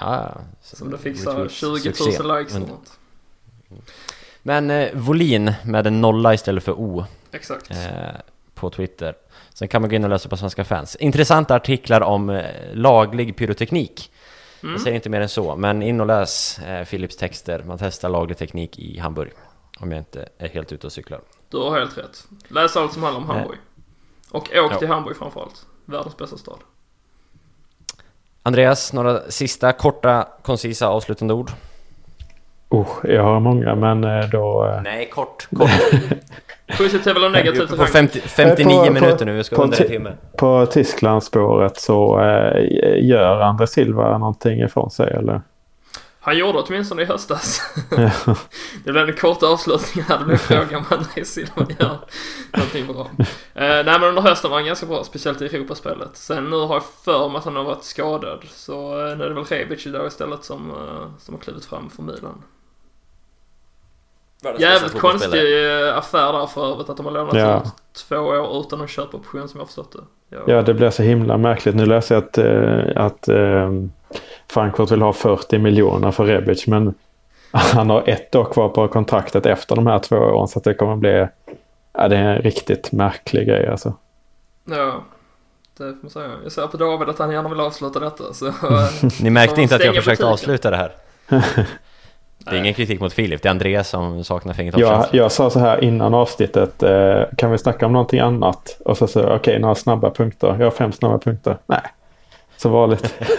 [0.01, 2.23] Ja, Som du fick så 20 000 succé.
[2.23, 2.99] likes eller något.
[4.43, 7.05] Men eh, volin med en nolla istället för O.
[7.33, 7.71] Exakt.
[7.71, 7.77] Eh,
[8.55, 9.15] på Twitter.
[9.55, 10.97] Sen kan man gå in och läsa på Svenska fans.
[10.97, 14.13] Intressanta artiklar om eh, laglig pyroteknik.
[14.63, 14.73] Mm.
[14.73, 17.63] Jag säger inte mer än så, men in och läs eh, Philips texter.
[17.67, 19.33] Man testar laglig teknik i Hamburg.
[19.81, 21.21] Om jag inte är helt ute och cyklar.
[21.51, 22.27] Du har helt rätt.
[22.49, 23.59] Läs allt som handlar om Hamburg.
[24.31, 24.79] Och åk ja.
[24.79, 25.67] till Hamburg framförallt.
[25.85, 26.59] Världens bästa stad.
[28.43, 31.51] Andreas, några sista korta, koncisa avslutande ord?
[32.69, 34.67] Oh, jag har många men eh, då...
[34.67, 35.71] Eh, Nej, kort, kort.
[36.67, 37.77] Positivt eller negativt?
[37.77, 40.13] På 50, 59 på, minuter nu, vi ska under en timme.
[40.39, 45.43] På Tysklandsspåret så äh, gör André Silva någonting ifrån sig eller?
[46.27, 47.61] Han gjorde åtminstone i höstas.
[48.85, 50.19] det blev en kort avslutning här.
[50.19, 51.99] Det blev frågan om André Silva gör
[52.53, 53.01] någonting bra.
[53.01, 56.11] Uh, nej men under hösten var han ganska bra, speciellt i Europaspelet.
[56.17, 58.45] Sen nu har jag för mig att han har varit skadad.
[58.49, 61.91] Så uh, nu är det väl Rebic idag istället som, uh, som har klivit fram
[61.91, 62.43] för Milan.
[64.59, 67.57] Jävligt konstig eh, affär där för övrigt att de har lånat Ja.
[67.65, 67.73] ut
[68.09, 70.37] två år utan en köpoption som jag förstått det.
[70.37, 70.39] Ja.
[70.47, 71.75] Ja, det blir så himla märkligt.
[71.75, 73.71] Nu läser jag att, eh, att eh,
[74.49, 76.95] Frankfurt vill ha 40 miljoner för Rebic, men
[77.51, 80.75] han har ett år kvar på kontraktet efter de här två åren, så att det
[80.75, 81.27] kommer bli...
[81.93, 83.95] Ja, det är en riktigt märklig grej alltså.
[84.65, 85.05] ja.
[85.79, 86.31] Det får man säga.
[86.43, 88.53] Jag ser på David att han gärna vill avsluta detta så...
[89.23, 90.33] Ni märkte inte att jag försökte butiken.
[90.33, 90.93] avsluta det här.
[92.47, 92.61] Det är Nej.
[92.61, 95.19] ingen kritik mot Filip, det är Andreas som saknar Jag, fingertoppskänsla.
[95.19, 98.81] jag sa så här innan avsnittet, eh, kan vi snacka om någonting annat?
[98.85, 100.47] Och så sa jag, okej, några snabba punkter.
[100.59, 101.59] Jag har fem snabba punkter.
[101.67, 101.81] Nej,
[102.57, 103.15] så vanligt.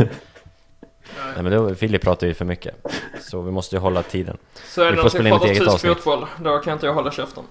[1.36, 2.76] Nej men då, Filip pratar ju för mycket.
[3.22, 4.38] Så vi måste ju hålla tiden.
[4.66, 5.94] Så är Vi det får någonting spela in ett pratar eget tysk avsnitt.
[5.98, 7.44] fotboll, då kan inte jag hålla käften.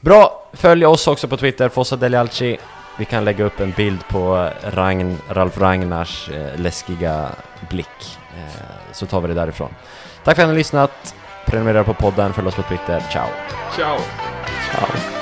[0.00, 0.48] Bra!
[0.52, 2.58] Följ oss också på Twitter, Fossa Delialci.
[2.98, 7.28] Vi kan lägga upp en bild på Ragn, Ralf Ragnars eh, läskiga
[7.70, 8.18] blick.
[8.36, 9.74] Eh, så tar vi det därifrån.
[10.24, 11.14] Tack för att ni har lyssnat.
[11.46, 13.00] Prenumerera på podden, följ oss på Twitter.
[13.10, 13.28] Ciao!
[13.76, 13.98] Ciao!
[14.70, 15.13] Ciao.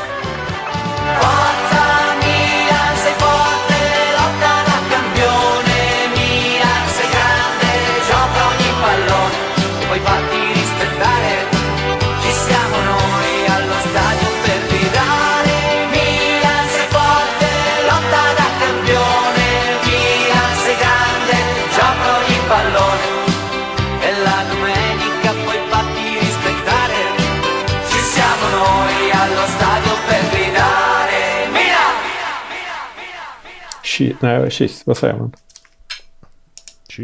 [34.03, 35.33] Shi- nej, kyss, vad säger man?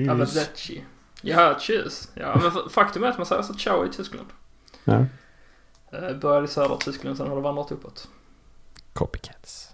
[0.08, 0.84] Arrivederci.
[1.22, 2.08] Ja, tjus.
[2.14, 4.28] Ja, men faktum är att man säger så ciao i Tyskland.
[4.84, 5.06] Ja.
[5.92, 8.08] Eh, Började i södra Tyskland, sen har det vandrat uppåt.
[8.92, 9.67] Copycats.